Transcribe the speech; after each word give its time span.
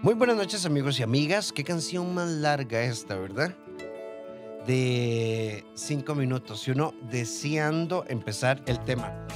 Muy 0.00 0.14
buenas 0.14 0.36
noches 0.36 0.64
amigos 0.64 1.00
y 1.00 1.02
amigas. 1.02 1.52
Qué 1.52 1.64
canción 1.64 2.14
más 2.14 2.28
larga 2.28 2.82
esta, 2.82 3.16
¿verdad? 3.16 3.52
De 4.64 5.64
cinco 5.74 6.14
minutos 6.14 6.68
y 6.68 6.70
uno 6.70 6.94
deseando 7.10 8.04
empezar 8.06 8.62
el 8.66 8.78
tema. 8.84 9.26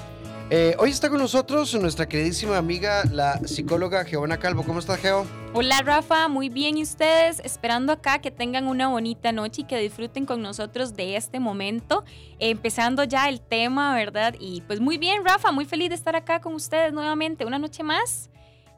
Eh, 0.51 0.77
hoy 0.79 0.91
está 0.91 1.09
con 1.09 1.19
nosotros 1.19 1.75
nuestra 1.81 2.07
queridísima 2.09 2.59
amiga, 2.59 3.03
la 3.11 3.41
psicóloga 3.45 4.05
Geona 4.05 4.37
Calvo. 4.37 4.63
¿Cómo 4.63 4.79
estás, 4.79 5.01
Geo? 5.01 5.27
Hola, 5.53 5.83
Rafa. 5.83 6.29
Muy 6.29 6.49
bien. 6.49 6.79
¿Y 6.79 6.83
ustedes? 6.83 7.41
Esperando 7.41 7.93
acá 7.93 8.21
que 8.21 8.31
tengan 8.31 8.69
una 8.69 8.87
bonita 8.87 9.33
noche 9.33 9.63
y 9.63 9.65
que 9.65 9.79
disfruten 9.79 10.27
con 10.27 10.43
nosotros 10.43 10.95
de 10.95 11.17
este 11.17 11.41
momento. 11.41 12.05
empezando 12.39 13.03
ya 13.03 13.29
el 13.29 13.41
tema, 13.41 13.97
¿verdad? 13.97 14.37
Y 14.39 14.61
pues 14.61 14.79
muy 14.79 14.97
bien, 14.97 15.25
Rafa. 15.25 15.51
Muy 15.51 15.65
feliz 15.65 15.89
de 15.89 15.97
estar 15.97 16.15
acá 16.15 16.41
con 16.41 16.55
ustedes 16.55 16.93
nuevamente. 16.93 17.45
Una 17.45 17.59
noche 17.59 17.83
más 17.83 18.31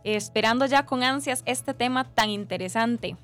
esperando 0.04 0.66
ya 0.66 0.86
con 0.86 1.02
ansias 1.02 1.42
este 1.46 1.74
tema 1.74 2.04
tan 2.14 2.30
interesante. 2.30 3.16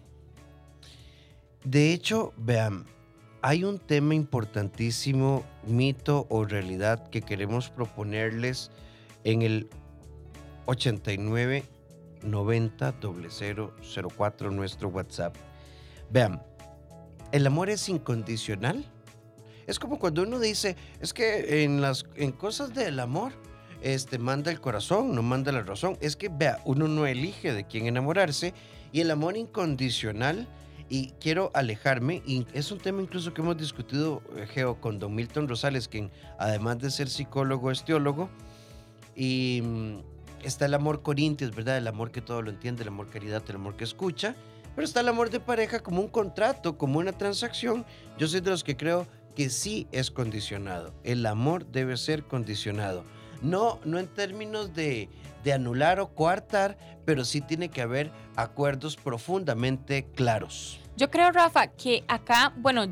De 1.65 1.93
hecho, 1.93 2.33
vean, 2.39 2.87
hay 3.43 3.65
un 3.65 3.79
tema 3.79 4.15
importantísimo, 4.15 5.45
mito 5.67 6.27
o 6.31 6.45
realidad, 6.45 7.09
que 7.11 7.21
queremos 7.23 7.69
proponerles 7.69 8.71
en 9.25 9.43
el 9.43 9.69
89 10.67 11.65
90 12.23 12.95
0004 13.01 14.51
nuestro 14.51 14.89
WhatsApp. 14.89 15.35
Vean, 16.11 16.43
el 17.33 17.47
amor 17.47 17.71
es 17.71 17.89
incondicional. 17.89 18.85
Es 19.67 19.79
como 19.79 19.99
cuando 19.99 20.23
uno 20.23 20.39
dice, 20.39 20.77
es 21.01 21.13
que 21.13 21.63
en 21.63 21.81
las 21.81 22.05
en 22.17 22.33
cosas 22.33 22.75
del 22.75 22.99
amor 22.99 23.33
este, 23.83 24.19
manda 24.19 24.51
el 24.51 24.61
corazón, 24.61 25.15
no 25.15 25.23
manda 25.23 25.53
la 25.53 25.63
razón. 25.63 25.97
Es 26.01 26.17
que, 26.17 26.29
vea, 26.29 26.61
uno 26.65 26.89
no 26.89 27.07
elige 27.07 27.53
de 27.53 27.65
quién 27.65 27.87
enamorarse 27.87 28.55
y 28.93 29.01
el 29.01 29.11
amor 29.11 29.37
incondicional, 29.37 30.49
y 30.89 31.13
quiero 31.21 31.53
alejarme, 31.55 32.21
y 32.27 32.47
es 32.53 32.73
un 32.73 32.79
tema 32.79 33.01
incluso 33.01 33.33
que 33.33 33.41
hemos 33.41 33.57
discutido, 33.57 34.23
eh, 34.37 34.47
Geo, 34.47 34.81
con 34.81 34.99
don 34.99 35.15
Milton 35.15 35.47
Rosales, 35.47 35.87
quien 35.87 36.11
además 36.37 36.81
de 36.81 36.91
ser 36.91 37.09
psicólogo 37.09 37.71
es 37.71 37.85
teólogo, 37.85 38.29
y 39.15 39.63
mm, 39.63 39.99
está 40.43 40.67
el 40.67 40.75
amor 40.75 41.03
corintios, 41.03 41.55
¿verdad? 41.55 41.79
El 41.79 41.87
amor 41.87 42.11
que 42.11 42.21
todo 42.21 42.43
lo 42.43 42.51
entiende, 42.51 42.83
el 42.83 42.89
amor 42.89 43.09
caridad, 43.09 43.43
el 43.49 43.57
amor 43.57 43.77
que 43.77 43.85
escucha, 43.85 44.35
pero 44.75 44.85
está 44.85 45.01
el 45.01 45.09
amor 45.09 45.31
de 45.31 45.39
pareja 45.39 45.79
como 45.79 46.01
un 46.01 46.09
contrato, 46.09 46.77
como 46.77 46.99
una 46.99 47.13
transacción. 47.13 47.85
Yo 48.19 48.27
soy 48.27 48.41
de 48.41 48.51
los 48.51 48.65
que 48.65 48.77
creo 48.77 49.07
que 49.37 49.49
sí 49.49 49.87
es 49.93 50.11
condicionado. 50.11 50.93
El 51.05 51.25
amor 51.27 51.67
debe 51.67 51.97
ser 51.97 52.25
condicionado. 52.25 53.05
No, 53.43 53.79
no 53.85 53.99
en 53.99 54.07
términos 54.09 54.75
de, 54.75 55.09
de 55.45 55.53
anular 55.53 56.01
o 56.01 56.15
coartar, 56.15 56.77
pero 57.05 57.25
sí 57.25 57.41
tiene 57.41 57.69
que 57.69 57.83
haber 57.83 58.11
acuerdos 58.37 58.97
profundamente 58.97 60.07
claros. 60.15 60.81
Yo 60.97 61.11
creo, 61.11 61.31
Rafa, 61.33 61.69
que 61.69 62.05
acá, 62.09 62.53
bueno, 62.57 62.87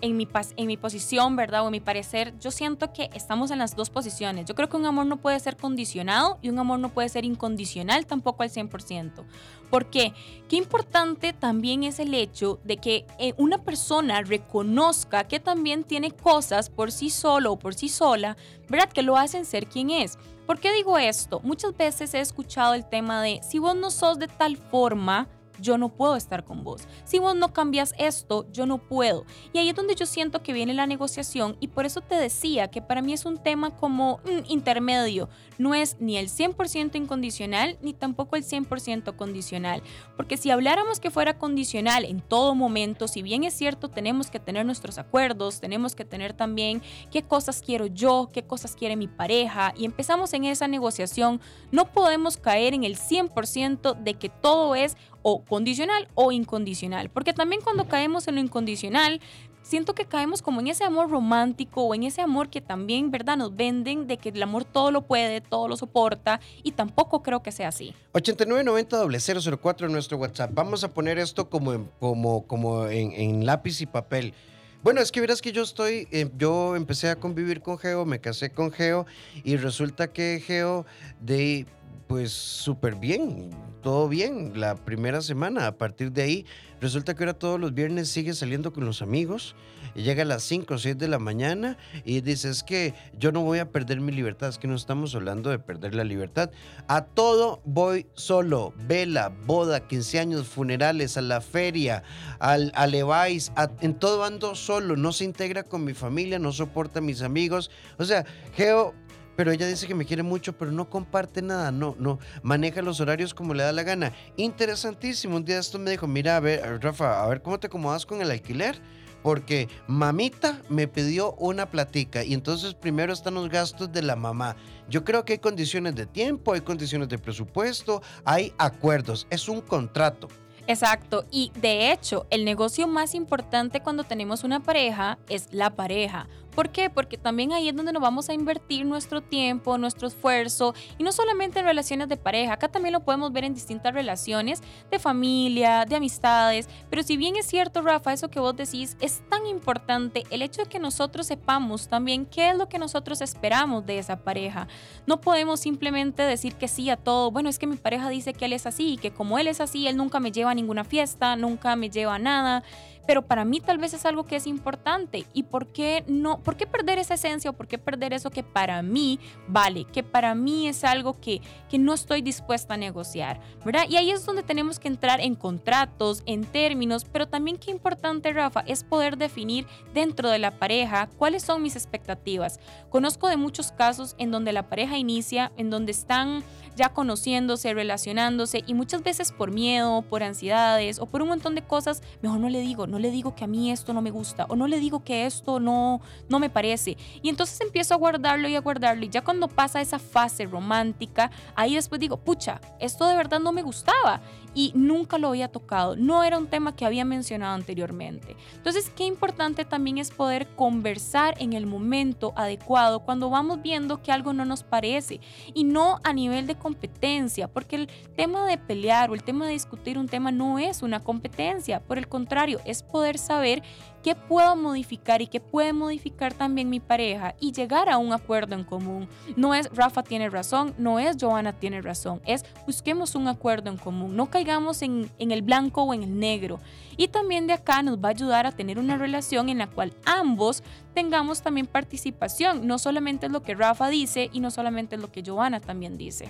en 0.00 0.16
mi, 0.16 0.28
en 0.56 0.66
mi 0.66 0.76
posición, 0.76 1.36
¿verdad? 1.36 1.62
O 1.62 1.66
en 1.66 1.72
mi 1.72 1.80
parecer, 1.80 2.34
yo 2.38 2.50
siento 2.50 2.92
que 2.92 3.10
estamos 3.14 3.50
en 3.50 3.58
las 3.58 3.76
dos 3.76 3.90
posiciones. 3.90 4.46
Yo 4.46 4.54
creo 4.54 4.68
que 4.68 4.76
un 4.76 4.86
amor 4.86 5.06
no 5.06 5.16
puede 5.16 5.40
ser 5.40 5.56
condicionado 5.56 6.38
y 6.42 6.48
un 6.48 6.58
amor 6.58 6.78
no 6.78 6.90
puede 6.90 7.08
ser 7.08 7.24
incondicional 7.24 8.06
tampoco 8.06 8.42
al 8.42 8.50
100%. 8.50 9.24
¿Por 9.70 9.90
qué? 9.90 10.12
Qué 10.48 10.56
importante 10.56 11.32
también 11.32 11.82
es 11.82 11.98
el 11.98 12.14
hecho 12.14 12.60
de 12.64 12.76
que 12.76 13.06
eh, 13.18 13.34
una 13.38 13.58
persona 13.58 14.22
reconozca 14.22 15.24
que 15.24 15.40
también 15.40 15.84
tiene 15.84 16.10
cosas 16.10 16.70
por 16.70 16.92
sí 16.92 17.10
solo 17.10 17.52
o 17.52 17.58
por 17.58 17.74
sí 17.74 17.88
sola, 17.88 18.36
¿verdad? 18.68 18.92
Que 18.92 19.02
lo 19.02 19.16
hacen 19.16 19.44
ser 19.44 19.66
quien 19.66 19.90
es. 19.90 20.18
¿Por 20.46 20.60
qué 20.60 20.72
digo 20.72 20.98
esto? 20.98 21.40
Muchas 21.42 21.76
veces 21.76 22.12
he 22.14 22.20
escuchado 22.20 22.74
el 22.74 22.84
tema 22.84 23.22
de 23.22 23.40
si 23.42 23.58
vos 23.58 23.74
no 23.74 23.90
sos 23.90 24.18
de 24.18 24.28
tal 24.28 24.58
forma, 24.58 25.26
yo 25.60 25.78
no 25.78 25.90
puedo 25.90 26.16
estar 26.16 26.44
con 26.44 26.64
vos. 26.64 26.88
Si 27.04 27.18
vos 27.18 27.34
no 27.36 27.52
cambias 27.52 27.94
esto, 27.98 28.46
yo 28.52 28.66
no 28.66 28.78
puedo. 28.78 29.24
Y 29.52 29.58
ahí 29.58 29.68
es 29.68 29.74
donde 29.74 29.94
yo 29.94 30.06
siento 30.06 30.42
que 30.42 30.52
viene 30.52 30.74
la 30.74 30.86
negociación 30.86 31.56
y 31.60 31.68
por 31.68 31.86
eso 31.86 32.00
te 32.00 32.16
decía 32.16 32.68
que 32.68 32.82
para 32.82 33.02
mí 33.02 33.12
es 33.12 33.24
un 33.24 33.38
tema 33.38 33.76
como 33.76 34.18
mm, 34.24 34.50
intermedio. 34.50 35.28
No 35.58 35.74
es 35.74 35.96
ni 36.00 36.16
el 36.16 36.28
100% 36.28 36.96
incondicional 36.96 37.78
ni 37.80 37.92
tampoco 37.92 38.36
el 38.36 38.44
100% 38.44 39.16
condicional. 39.16 39.82
Porque 40.16 40.36
si 40.36 40.50
habláramos 40.50 41.00
que 41.00 41.10
fuera 41.10 41.38
condicional 41.38 42.04
en 42.04 42.20
todo 42.20 42.54
momento, 42.54 43.08
si 43.08 43.22
bien 43.22 43.44
es 43.44 43.54
cierto, 43.54 43.88
tenemos 43.88 44.30
que 44.30 44.40
tener 44.40 44.66
nuestros 44.66 44.98
acuerdos, 44.98 45.60
tenemos 45.60 45.94
que 45.94 46.04
tener 46.04 46.32
también 46.32 46.82
qué 47.10 47.22
cosas 47.22 47.62
quiero 47.64 47.86
yo, 47.86 48.28
qué 48.32 48.42
cosas 48.42 48.74
quiere 48.74 48.96
mi 48.96 49.08
pareja 49.08 49.72
y 49.76 49.84
empezamos 49.84 50.32
en 50.32 50.44
esa 50.44 50.68
negociación, 50.68 51.40
no 51.70 51.92
podemos 51.92 52.36
caer 52.36 52.74
en 52.74 52.84
el 52.84 52.96
100% 52.96 53.94
de 53.94 54.14
que 54.14 54.28
todo 54.28 54.74
es 54.74 54.96
o 55.24 55.42
condicional 55.42 56.06
o 56.14 56.30
incondicional. 56.30 57.08
Porque 57.08 57.32
también 57.32 57.62
cuando 57.62 57.88
caemos 57.88 58.28
en 58.28 58.36
lo 58.36 58.40
incondicional, 58.42 59.20
siento 59.62 59.94
que 59.94 60.04
caemos 60.04 60.42
como 60.42 60.60
en 60.60 60.68
ese 60.68 60.84
amor 60.84 61.10
romántico 61.10 61.82
o 61.82 61.94
en 61.94 62.04
ese 62.04 62.20
amor 62.20 62.50
que 62.50 62.60
también, 62.60 63.10
¿verdad? 63.10 63.36
Nos 63.36 63.56
venden 63.56 64.06
de 64.06 64.18
que 64.18 64.28
el 64.28 64.42
amor 64.42 64.64
todo 64.64 64.90
lo 64.90 65.02
puede, 65.02 65.40
todo 65.40 65.66
lo 65.66 65.76
soporta 65.76 66.40
y 66.62 66.72
tampoco 66.72 67.22
creo 67.22 67.42
que 67.42 67.50
sea 67.50 67.68
así. 67.68 67.94
8990 68.12 69.58
004 69.58 69.86
en 69.86 69.92
nuestro 69.92 70.18
WhatsApp. 70.18 70.50
Vamos 70.52 70.84
a 70.84 70.92
poner 70.92 71.18
esto 71.18 71.48
como 71.48 71.72
en, 71.72 71.90
como, 71.98 72.46
como 72.46 72.86
en, 72.86 73.46
lápiz 73.46 73.80
y 73.80 73.86
papel. 73.86 74.34
Bueno, 74.82 75.00
es 75.00 75.10
que 75.10 75.22
verás 75.22 75.40
que 75.40 75.52
yo 75.52 75.62
estoy, 75.62 76.06
eh, 76.12 76.28
yo 76.36 76.76
empecé 76.76 77.08
a 77.08 77.16
convivir 77.16 77.62
con 77.62 77.78
Geo, 77.78 78.04
me 78.04 78.20
casé 78.20 78.50
con 78.50 78.70
Geo 78.70 79.06
y 79.42 79.56
resulta 79.56 80.12
que 80.12 80.42
Geo 80.46 80.84
de 81.20 81.66
pues 82.06 82.32
súper 82.32 82.94
bien, 82.94 83.50
todo 83.84 84.08
bien 84.08 84.58
la 84.58 84.76
primera 84.76 85.20
semana. 85.20 85.66
A 85.66 85.76
partir 85.76 86.10
de 86.10 86.22
ahí, 86.22 86.46
resulta 86.80 87.14
que 87.14 87.22
ahora 87.22 87.34
todos 87.34 87.60
los 87.60 87.74
viernes 87.74 88.08
sigue 88.08 88.32
saliendo 88.32 88.72
con 88.72 88.86
los 88.86 89.02
amigos. 89.02 89.54
Y 89.94 90.02
llega 90.02 90.22
a 90.22 90.26
las 90.26 90.42
5 90.42 90.74
o 90.74 90.78
6 90.78 90.98
de 90.98 91.06
la 91.06 91.20
mañana 91.20 91.76
y 92.04 92.20
dice, 92.22 92.48
es 92.48 92.64
que 92.64 92.94
yo 93.16 93.30
no 93.30 93.42
voy 93.42 93.60
a 93.60 93.70
perder 93.70 94.00
mi 94.00 94.10
libertad. 94.10 94.48
Es 94.48 94.58
que 94.58 94.66
no 94.66 94.74
estamos 94.74 95.14
hablando 95.14 95.50
de 95.50 95.58
perder 95.58 95.94
la 95.94 96.02
libertad. 96.02 96.50
A 96.88 97.04
todo 97.04 97.60
voy 97.64 98.06
solo. 98.14 98.72
Vela, 98.88 99.28
boda, 99.44 99.86
15 99.86 100.18
años, 100.18 100.48
funerales, 100.48 101.16
a 101.18 101.22
la 101.22 101.42
feria, 101.42 102.02
al, 102.40 102.72
al 102.74 102.94
en 102.94 103.94
todo 103.94 104.24
ando 104.24 104.54
solo. 104.54 104.96
No 104.96 105.12
se 105.12 105.24
integra 105.24 105.62
con 105.62 105.84
mi 105.84 105.92
familia, 105.92 106.38
no 106.38 106.52
soporta 106.52 107.00
a 107.00 107.02
mis 107.02 107.20
amigos. 107.20 107.70
O 107.98 108.04
sea, 108.06 108.24
Geo 108.56 108.94
pero 109.36 109.52
ella 109.52 109.66
dice 109.66 109.86
que 109.86 109.94
me 109.94 110.04
quiere 110.04 110.22
mucho, 110.22 110.52
pero 110.52 110.70
no 110.70 110.88
comparte 110.88 111.42
nada, 111.42 111.70
no, 111.70 111.96
no, 111.98 112.18
maneja 112.42 112.82
los 112.82 113.00
horarios 113.00 113.34
como 113.34 113.54
le 113.54 113.62
da 113.62 113.72
la 113.72 113.82
gana. 113.82 114.12
Interesantísimo, 114.36 115.36
un 115.36 115.44
día 115.44 115.58
esto 115.58 115.78
me 115.78 115.90
dijo, 115.90 116.06
mira, 116.06 116.36
a 116.36 116.40
ver, 116.40 116.82
Rafa, 116.82 117.22
a 117.22 117.28
ver 117.28 117.42
cómo 117.42 117.58
te 117.58 117.66
acomodas 117.66 118.06
con 118.06 118.20
el 118.20 118.30
alquiler, 118.30 118.80
porque 119.22 119.68
mamita 119.86 120.60
me 120.68 120.86
pidió 120.86 121.32
una 121.34 121.70
platica 121.70 122.22
y 122.22 122.34
entonces 122.34 122.74
primero 122.74 123.12
están 123.12 123.34
los 123.34 123.48
gastos 123.48 123.90
de 123.90 124.02
la 124.02 124.16
mamá. 124.16 124.54
Yo 124.88 125.02
creo 125.02 125.24
que 125.24 125.32
hay 125.32 125.38
condiciones 125.38 125.94
de 125.94 126.04
tiempo, 126.04 126.52
hay 126.52 126.60
condiciones 126.60 127.08
de 127.08 127.18
presupuesto, 127.18 128.02
hay 128.24 128.52
acuerdos, 128.58 129.26
es 129.30 129.48
un 129.48 129.62
contrato. 129.62 130.28
Exacto, 130.66 131.26
y 131.30 131.52
de 131.60 131.92
hecho, 131.92 132.26
el 132.30 132.44
negocio 132.44 132.86
más 132.86 133.14
importante 133.14 133.80
cuando 133.80 134.04
tenemos 134.04 134.44
una 134.44 134.60
pareja 134.60 135.18
es 135.28 135.48
la 135.52 135.74
pareja. 135.74 136.26
¿Por 136.54 136.70
qué? 136.70 136.90
Porque 136.90 137.18
también 137.18 137.52
ahí 137.52 137.68
es 137.68 137.76
donde 137.76 137.92
nos 137.92 138.02
vamos 138.02 138.28
a 138.28 138.34
invertir 138.34 138.86
nuestro 138.86 139.20
tiempo, 139.20 139.76
nuestro 139.78 140.08
esfuerzo, 140.08 140.74
y 140.98 141.02
no 141.02 141.12
solamente 141.12 141.58
en 141.58 141.64
relaciones 141.64 142.08
de 142.08 142.16
pareja, 142.16 142.52
acá 142.52 142.68
también 142.68 142.92
lo 142.92 143.00
podemos 143.00 143.32
ver 143.32 143.44
en 143.44 143.54
distintas 143.54 143.92
relaciones 143.92 144.62
de 144.90 144.98
familia, 144.98 145.84
de 145.84 145.96
amistades, 145.96 146.68
pero 146.90 147.02
si 147.02 147.16
bien 147.16 147.36
es 147.36 147.46
cierto, 147.46 147.82
Rafa, 147.82 148.12
eso 148.12 148.28
que 148.28 148.40
vos 148.40 148.56
decís, 148.56 148.96
es 149.00 149.22
tan 149.28 149.46
importante 149.46 150.24
el 150.30 150.42
hecho 150.42 150.62
de 150.62 150.68
que 150.68 150.78
nosotros 150.78 151.26
sepamos 151.26 151.88
también 151.88 152.26
qué 152.26 152.50
es 152.50 152.56
lo 152.56 152.68
que 152.68 152.78
nosotros 152.78 153.20
esperamos 153.20 153.84
de 153.86 153.98
esa 153.98 154.16
pareja. 154.16 154.68
No 155.06 155.20
podemos 155.20 155.60
simplemente 155.60 156.22
decir 156.22 156.54
que 156.54 156.68
sí 156.68 156.88
a 156.90 156.96
todo, 156.96 157.30
bueno, 157.30 157.48
es 157.48 157.58
que 157.58 157.66
mi 157.66 157.76
pareja 157.76 158.08
dice 158.08 158.32
que 158.32 158.44
él 158.44 158.52
es 158.52 158.66
así, 158.66 158.94
y 158.94 158.96
que 158.98 159.10
como 159.10 159.38
él 159.38 159.48
es 159.48 159.60
así, 159.60 159.86
él 159.88 159.96
nunca 159.96 160.20
me 160.20 160.30
lleva 160.30 160.52
a 160.52 160.54
ninguna 160.54 160.84
fiesta, 160.84 161.36
nunca 161.36 161.74
me 161.76 161.90
lleva 161.90 162.14
a 162.14 162.18
nada 162.18 162.62
pero 163.06 163.22
para 163.22 163.44
mí 163.44 163.60
tal 163.60 163.78
vez 163.78 163.94
es 163.94 164.04
algo 164.04 164.24
que 164.24 164.36
es 164.36 164.46
importante. 164.46 165.26
¿Y 165.32 165.44
por 165.44 165.68
qué 165.68 166.04
no? 166.06 166.38
¿Por 166.40 166.56
qué 166.56 166.66
perder 166.66 166.98
esa 166.98 167.14
esencia 167.14 167.50
o 167.50 167.54
por 167.54 167.66
qué 167.66 167.78
perder 167.78 168.12
eso 168.12 168.30
que 168.30 168.42
para 168.42 168.82
mí 168.82 169.18
vale, 169.48 169.84
que 169.84 170.02
para 170.02 170.34
mí 170.34 170.68
es 170.68 170.84
algo 170.84 171.20
que, 171.20 171.40
que 171.68 171.78
no 171.78 171.94
estoy 171.94 172.22
dispuesta 172.22 172.74
a 172.74 172.76
negociar, 172.76 173.40
¿verdad? 173.64 173.84
Y 173.88 173.96
ahí 173.96 174.10
es 174.10 174.24
donde 174.24 174.42
tenemos 174.42 174.78
que 174.78 174.88
entrar 174.88 175.20
en 175.20 175.34
contratos, 175.34 176.22
en 176.26 176.44
términos, 176.44 177.04
pero 177.04 177.28
también 177.28 177.58
qué 177.58 177.70
importante, 177.70 178.32
Rafa, 178.32 178.60
es 178.66 178.84
poder 178.84 179.16
definir 179.16 179.66
dentro 179.92 180.30
de 180.30 180.38
la 180.38 180.58
pareja 180.58 181.08
cuáles 181.18 181.42
son 181.42 181.62
mis 181.62 181.76
expectativas. 181.76 182.60
Conozco 182.90 183.28
de 183.28 183.36
muchos 183.36 183.72
casos 183.72 184.14
en 184.18 184.30
donde 184.30 184.52
la 184.52 184.68
pareja 184.68 184.96
inicia, 184.98 185.52
en 185.56 185.70
donde 185.70 185.92
están 185.92 186.42
ya 186.76 186.90
conociéndose, 186.90 187.74
relacionándose 187.74 188.62
y 188.66 188.74
muchas 188.74 189.02
veces 189.02 189.32
por 189.32 189.52
miedo, 189.52 190.02
por 190.02 190.22
ansiedades 190.22 190.98
o 190.98 191.06
por 191.06 191.22
un 191.22 191.28
montón 191.28 191.54
de 191.54 191.62
cosas, 191.62 192.02
mejor 192.22 192.40
no 192.40 192.48
le 192.48 192.60
digo, 192.60 192.86
no 192.86 192.98
le 192.98 193.10
digo 193.10 193.34
que 193.34 193.44
a 193.44 193.46
mí 193.46 193.70
esto 193.70 193.92
no 193.92 194.02
me 194.02 194.10
gusta 194.10 194.46
o 194.48 194.56
no 194.56 194.66
le 194.66 194.80
digo 194.80 195.04
que 195.04 195.26
esto 195.26 195.60
no, 195.60 196.00
no 196.28 196.38
me 196.38 196.50
parece. 196.50 196.96
Y 197.22 197.28
entonces 197.28 197.60
empiezo 197.60 197.94
a 197.94 197.98
guardarlo 197.98 198.48
y 198.48 198.56
a 198.56 198.60
guardarlo 198.60 199.04
y 199.04 199.08
ya 199.08 199.22
cuando 199.22 199.48
pasa 199.48 199.80
esa 199.80 199.98
fase 199.98 200.46
romántica, 200.46 201.30
ahí 201.54 201.74
después 201.74 202.00
digo, 202.00 202.16
pucha, 202.16 202.60
esto 202.80 203.06
de 203.06 203.16
verdad 203.16 203.40
no 203.40 203.52
me 203.52 203.62
gustaba. 203.62 204.20
Y 204.54 204.72
nunca 204.74 205.18
lo 205.18 205.28
había 205.28 205.48
tocado, 205.48 205.96
no 205.96 206.24
era 206.24 206.38
un 206.38 206.46
tema 206.46 206.74
que 206.76 206.86
había 206.86 207.04
mencionado 207.04 207.54
anteriormente. 207.54 208.36
Entonces, 208.54 208.90
qué 208.90 209.04
importante 209.04 209.64
también 209.64 209.98
es 209.98 210.10
poder 210.10 210.46
conversar 210.54 211.34
en 211.38 211.52
el 211.52 211.66
momento 211.66 212.32
adecuado 212.36 213.00
cuando 213.00 213.30
vamos 213.30 213.62
viendo 213.62 214.02
que 214.02 214.12
algo 214.12 214.32
no 214.32 214.44
nos 214.44 214.62
parece 214.62 215.20
y 215.52 215.64
no 215.64 216.00
a 216.04 216.12
nivel 216.12 216.46
de 216.46 216.54
competencia, 216.54 217.48
porque 217.48 217.76
el 217.76 217.88
tema 218.16 218.46
de 218.46 218.58
pelear 218.58 219.10
o 219.10 219.14
el 219.14 219.22
tema 219.22 219.46
de 219.46 219.52
discutir 219.52 219.98
un 219.98 220.08
tema 220.08 220.30
no 220.30 220.58
es 220.58 220.82
una 220.82 221.00
competencia, 221.00 221.80
por 221.80 221.98
el 221.98 222.08
contrario, 222.08 222.60
es 222.64 222.82
poder 222.82 223.18
saber 223.18 223.62
qué 224.04 224.14
puedo 224.14 224.54
modificar 224.54 225.22
y 225.22 225.26
qué 225.26 225.40
puede 225.40 225.72
modificar 225.72 226.34
también 226.34 226.68
mi 226.68 226.78
pareja 226.78 227.34
y 227.40 227.52
llegar 227.52 227.88
a 227.88 227.96
un 227.96 228.12
acuerdo 228.12 228.54
en 228.54 228.62
común. 228.62 229.08
No 229.34 229.54
es 229.54 229.74
Rafa 229.74 230.02
tiene 230.02 230.28
razón, 230.28 230.74
no 230.76 230.98
es 230.98 231.16
Joana 231.18 231.54
tiene 231.54 231.80
razón, 231.80 232.20
es 232.26 232.44
busquemos 232.66 233.14
un 233.14 233.28
acuerdo 233.28 233.70
en 233.70 233.78
común, 233.78 234.14
no 234.14 234.28
caigamos 234.28 234.82
en, 234.82 235.10
en 235.18 235.30
el 235.30 235.40
blanco 235.40 235.84
o 235.84 235.94
en 235.94 236.02
el 236.02 236.18
negro. 236.18 236.60
Y 236.98 237.08
también 237.08 237.46
de 237.46 237.54
acá 237.54 237.82
nos 237.82 237.96
va 237.96 238.08
a 238.08 238.10
ayudar 238.10 238.46
a 238.46 238.52
tener 238.52 238.78
una 238.78 238.98
relación 238.98 239.48
en 239.48 239.56
la 239.56 239.68
cual 239.68 239.94
ambos 240.04 240.62
tengamos 240.92 241.40
también 241.40 241.66
participación, 241.66 242.66
no 242.66 242.78
solamente 242.78 243.24
es 243.26 243.32
lo 243.32 243.42
que 243.42 243.54
Rafa 243.54 243.88
dice 243.88 244.28
y 244.34 244.40
no 244.40 244.50
solamente 244.50 244.96
es 244.96 245.00
lo 245.00 245.10
que 245.10 245.22
Joana 245.24 245.60
también 245.60 245.96
dice. 245.96 246.28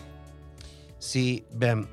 Sí, 1.01 1.45
vean, 1.53 1.89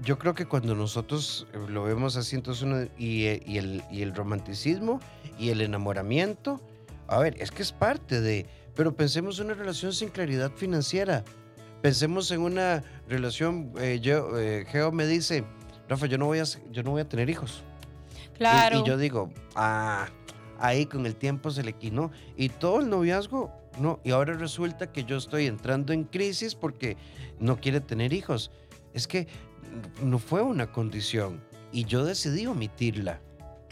yo 0.00 0.18
creo 0.18 0.34
que 0.34 0.46
cuando 0.46 0.74
nosotros 0.74 1.46
eh, 1.52 1.58
lo 1.68 1.84
vemos 1.84 2.16
así, 2.16 2.36
entonces 2.36 2.62
uno, 2.62 2.88
y, 2.96 3.24
eh, 3.24 3.42
y, 3.46 3.58
el, 3.58 3.82
y 3.90 4.02
el 4.02 4.14
romanticismo 4.14 5.00
y 5.38 5.50
el 5.50 5.60
enamoramiento, 5.60 6.60
a 7.08 7.18
ver, 7.18 7.36
es 7.40 7.50
que 7.50 7.62
es 7.62 7.72
parte 7.72 8.20
de, 8.20 8.46
pero 8.74 8.94
pensemos 8.94 9.38
en 9.38 9.46
una 9.46 9.54
relación 9.54 9.92
sin 9.92 10.08
claridad 10.08 10.52
financiera. 10.52 11.24
Pensemos 11.82 12.30
en 12.30 12.40
una 12.40 12.84
relación, 13.08 13.72
eh, 13.78 13.98
yo, 14.00 14.38
eh, 14.38 14.64
Geo 14.68 14.92
me 14.92 15.06
dice, 15.06 15.44
Rafa, 15.88 16.06
yo 16.06 16.16
no 16.16 16.26
voy 16.26 16.38
a, 16.38 16.44
yo 16.70 16.82
no 16.82 16.92
voy 16.92 17.02
a 17.02 17.08
tener 17.08 17.28
hijos. 17.28 17.64
Claro. 18.38 18.78
Y, 18.78 18.80
y 18.82 18.84
yo 18.84 18.96
digo, 18.96 19.30
ah, 19.56 20.08
ahí 20.58 20.86
con 20.86 21.06
el 21.06 21.16
tiempo 21.16 21.50
se 21.50 21.64
le 21.64 21.72
quinó. 21.72 22.12
Y 22.36 22.50
todo 22.50 22.80
el 22.80 22.88
noviazgo, 22.88 23.52
no. 23.78 23.98
Y 24.04 24.12
ahora 24.12 24.34
resulta 24.34 24.92
que 24.92 25.04
yo 25.04 25.16
estoy 25.16 25.46
entrando 25.46 25.92
en 25.92 26.04
crisis 26.04 26.54
porque 26.54 26.96
no 27.40 27.56
quiere 27.56 27.80
tener 27.80 28.12
hijos. 28.12 28.52
Es 28.94 29.08
que 29.08 29.26
no 30.02 30.18
fue 30.18 30.42
una 30.42 30.72
condición 30.72 31.42
y 31.72 31.84
yo 31.84 32.04
decidí 32.04 32.46
omitirla. 32.46 33.20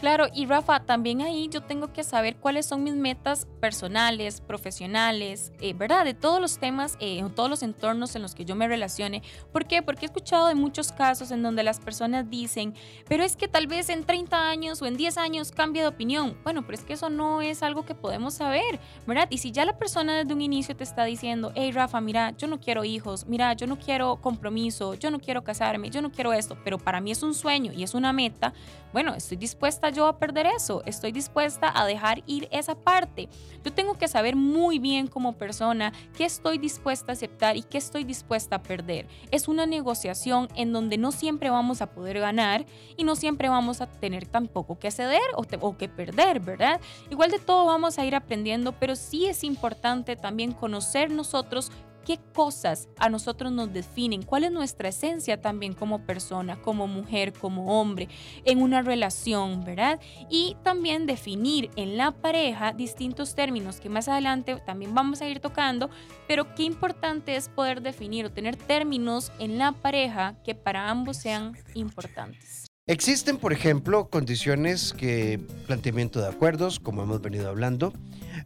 Claro, 0.01 0.29
y 0.33 0.47
Rafa, 0.47 0.81
también 0.81 1.21
ahí 1.21 1.51
yo 1.51 1.63
tengo 1.63 1.93
que 1.93 2.05
saber 2.05 2.37
cuáles 2.37 2.65
son 2.65 2.83
mis 2.83 2.95
metas 2.95 3.47
personales, 3.61 4.41
profesionales, 4.41 5.53
eh, 5.61 5.75
¿verdad? 5.75 6.07
De 6.07 6.15
todos 6.15 6.41
los 6.41 6.59
temas, 6.59 6.97
eh, 7.01 7.23
todos 7.37 7.51
los 7.51 7.63
entornos 7.63 8.17
en 8.17 8.23
los 8.23 8.35
que 8.35 8.47
yo 8.47 8.55
me 8.57 8.67
relacione. 8.67 9.23
¿Por 9.53 9.67
qué? 9.67 9.83
Porque 9.83 10.07
he 10.07 10.09
escuchado 10.09 10.49
de 10.49 10.55
muchos 10.55 10.91
casos 10.91 11.31
en 11.33 11.43
donde 11.43 11.63
las 11.65 11.81
personas 11.81 12.31
dicen, 12.31 12.75
pero 13.11 13.23
es 13.25 13.37
que 13.37 13.47
tal 13.47 13.67
vez 13.67 13.91
en 13.91 14.05
30 14.05 14.49
años 14.49 14.81
o 14.81 14.87
en 14.87 14.97
10 14.97 15.19
años 15.19 15.53
cambie 15.53 15.83
de 15.83 15.89
opinión. 15.89 16.35
Bueno, 16.45 16.63
pero 16.63 16.79
es 16.79 16.85
que 16.85 16.95
eso 16.95 17.11
no 17.11 17.43
es 17.43 17.63
algo 17.63 17.85
que 17.85 17.95
podemos 17.95 18.33
saber, 18.33 18.81
¿verdad? 19.07 19.29
Y 19.29 19.37
si 19.37 19.53
ya 19.53 19.67
la 19.67 19.77
persona 19.77 20.17
desde 20.17 20.33
un 20.33 20.41
inicio 20.41 20.75
te 20.75 20.85
está 20.85 21.05
diciendo, 21.05 21.53
hey 21.55 21.73
Rafa, 21.73 22.01
mira, 22.01 22.31
yo 22.39 22.47
no 22.47 22.59
quiero 22.59 22.85
hijos, 22.85 23.27
mira, 23.27 23.53
yo 23.53 23.67
no 23.67 23.79
quiero 23.79 24.17
compromiso, 24.23 24.95
yo 24.95 25.11
no 25.11 25.21
quiero 25.21 25.45
casarme, 25.45 25.91
yo 25.91 26.01
no 26.01 26.11
quiero 26.11 26.33
esto, 26.33 26.57
pero 26.65 26.79
para 26.79 27.03
mí 27.03 27.11
es 27.11 27.23
un 27.23 27.35
sueño 27.35 27.71
y 27.75 27.83
es 27.83 27.93
una 27.93 28.15
meta, 28.15 28.55
bueno, 28.95 29.15
estoy 29.15 29.37
dispuesta 29.37 29.90
yo 29.91 30.07
a 30.07 30.19
perder 30.19 30.47
eso, 30.47 30.83
estoy 30.87 31.13
dispuesta 31.13 31.71
a 31.75 31.85
dejar 31.85 32.23
ir 32.27 32.49
esa 32.51 32.75
parte. 32.75 33.29
Yo 33.65 33.73
tengo 33.73 33.95
que 33.95 34.09
saber 34.09 34.37
muy 34.37 34.79
bien 34.79 35.07
como 35.07 35.35
persona 35.35 35.93
qué 36.17 36.25
estoy 36.25 36.59
dispuesta 36.59 37.13
a 37.13 37.15
aceptar 37.15 37.57
y 37.57 37.63
qué 37.63 37.79
estoy 37.79 38.05
dispuesta 38.05 38.57
a 38.57 38.63
perder. 38.63 39.07
Es 39.31 39.49
una 39.49 39.67
negociación 39.67 40.49
en 40.57 40.73
donde 40.73 40.97
no 40.97 41.13
siempre 41.13 41.51
vamos 41.51 41.83
a 41.83 41.91
poder 41.91 42.19
ganar 42.21 42.65
y 42.97 43.05
no 43.05 43.17
siempre 43.17 43.49
vamos 43.49 43.81
a 43.81 43.87
tener 43.87 44.27
tampoco 44.27 44.79
que 44.79 44.91
ceder 44.91 45.21
o, 45.35 45.45
te, 45.45 45.59
o 45.61 45.77
que 45.77 45.89
perder, 45.89 46.41
¿verdad? 46.41 46.81
Igual 47.11 47.31
de 47.31 47.39
todo 47.39 47.67
vamos 47.67 47.99
a 47.99 48.05
ir 48.05 48.15
aprendiendo, 48.15 48.73
pero 48.73 48.97
sí 48.97 49.27
es 49.27 49.45
importante 49.45 50.17
también 50.17 50.53
conocer 50.53 51.11
nosotros 51.11 51.71
qué 52.05 52.19
cosas 52.35 52.89
a 52.99 53.09
nosotros 53.09 53.53
nos 53.53 53.73
definen, 53.73 54.23
cuál 54.23 54.45
es 54.45 54.53
nuestra 54.53 54.89
esencia 54.89 55.41
también 55.41 55.75
como 55.75 56.05
persona, 56.07 56.61
como 56.61 56.87
mujer, 56.87 57.33
como 57.33 57.81
hombre, 57.81 58.09
en 58.45 58.63
una 58.63 58.83
relación, 58.83 59.65
¿verdad? 59.65 60.01
Y 60.29 60.57
también 60.63 61.07
definir 61.07 61.71
en 61.77 61.97
la 61.97 62.13
pareja 62.13 62.73
distintos 62.73 63.35
términos 63.35 63.81
que 63.81 63.89
más 63.89 64.09
adelante 64.09 64.57
también 64.65 64.95
vamos 64.95 65.21
a 65.21 65.29
ir 65.29 65.41
tocando, 65.41 65.91
pero 66.27 66.55
qué 66.55 66.65
importante 66.65 67.37
es 67.37 67.49
poder 67.49 67.83
definir 67.83 68.27
o 68.27 68.31
tener 68.31 68.57
términos 68.57 69.33
en 69.39 69.59
la 69.59 69.73
pareja 69.73 70.37
que 70.45 70.55
para 70.55 70.89
ambos 70.91 71.17
sean 71.17 71.57
importantes. 71.75 72.67
Existen, 72.87 73.37
por 73.37 73.53
ejemplo, 73.53 74.09
condiciones 74.09 74.93
que 74.93 75.39
planteamiento 75.67 76.21
de 76.21 76.29
acuerdos, 76.29 76.81
como 76.81 77.05
hemos 77.05 77.21
venido 77.21 77.49
hablando. 77.49 77.93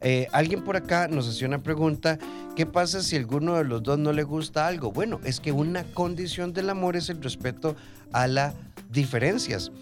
Eh, 0.01 0.29
alguien 0.33 0.63
por 0.63 0.77
acá 0.77 1.09
nos 1.09 1.29
hacía 1.29 1.49
una 1.49 1.63
pregunta, 1.63 2.19
¿qué 2.57 2.67
pasa 2.67 3.03
si 3.03 3.17
alguno 3.17 3.57
de 3.57 3.65
los 3.65 3.83
dos 3.83 3.99
no 3.99 4.13
le 4.13 4.23
gusta 4.23 4.67
algo? 4.67 4.93
Bueno, 4.93 5.21
es 5.25 5.41
que 5.41 5.53
una 5.53 5.85
condición 5.85 6.53
del 6.53 6.71
amor 6.71 6.97
es 6.97 7.09
el 7.09 7.23
respeto 7.23 7.77
a 8.13 8.27
las 8.27 8.55
diferencias, 8.91 9.73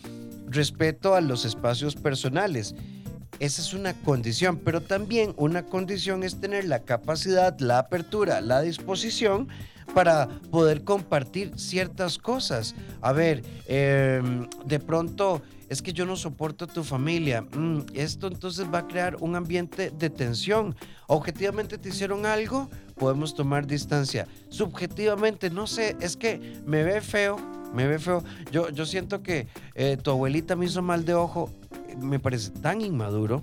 respeto 0.48 1.14
a 1.14 1.20
los 1.20 1.44
espacios 1.44 1.94
personales. 1.94 2.74
Esa 3.38 3.62
es 3.62 3.74
una 3.74 3.94
condición, 3.94 4.58
pero 4.58 4.80
también 4.80 5.34
una 5.36 5.64
condición 5.64 6.22
es 6.22 6.40
tener 6.40 6.64
la 6.64 6.80
capacidad, 6.80 7.58
la 7.58 7.78
apertura, 7.78 8.40
la 8.40 8.60
disposición 8.60 9.48
para 9.94 10.28
poder 10.50 10.84
compartir 10.84 11.52
ciertas 11.56 12.18
cosas. 12.18 12.74
A 13.00 13.12
ver, 13.12 13.42
eh, 13.66 14.22
de 14.64 14.78
pronto 14.78 15.42
es 15.72 15.80
que 15.80 15.94
yo 15.94 16.04
no 16.04 16.16
soporto 16.16 16.66
a 16.66 16.68
tu 16.68 16.84
familia. 16.84 17.40
Mm, 17.40 17.84
esto 17.94 18.26
entonces 18.26 18.66
va 18.72 18.80
a 18.80 18.86
crear 18.86 19.16
un 19.20 19.36
ambiente 19.36 19.90
de 19.90 20.10
tensión. 20.10 20.76
Objetivamente 21.06 21.78
te 21.78 21.88
hicieron 21.88 22.26
algo, 22.26 22.68
podemos 22.94 23.34
tomar 23.34 23.66
distancia. 23.66 24.28
Subjetivamente, 24.50 25.48
no 25.48 25.66
sé, 25.66 25.96
es 25.98 26.18
que 26.18 26.60
me 26.66 26.82
ve 26.82 27.00
feo, 27.00 27.38
me 27.72 27.86
ve 27.86 27.98
feo. 27.98 28.22
Yo, 28.50 28.68
yo 28.68 28.84
siento 28.84 29.22
que 29.22 29.48
eh, 29.74 29.96
tu 29.96 30.10
abuelita 30.10 30.56
me 30.56 30.66
hizo 30.66 30.82
mal 30.82 31.06
de 31.06 31.14
ojo. 31.14 31.50
Me 31.98 32.18
parece 32.18 32.50
tan 32.50 32.82
inmaduro. 32.82 33.42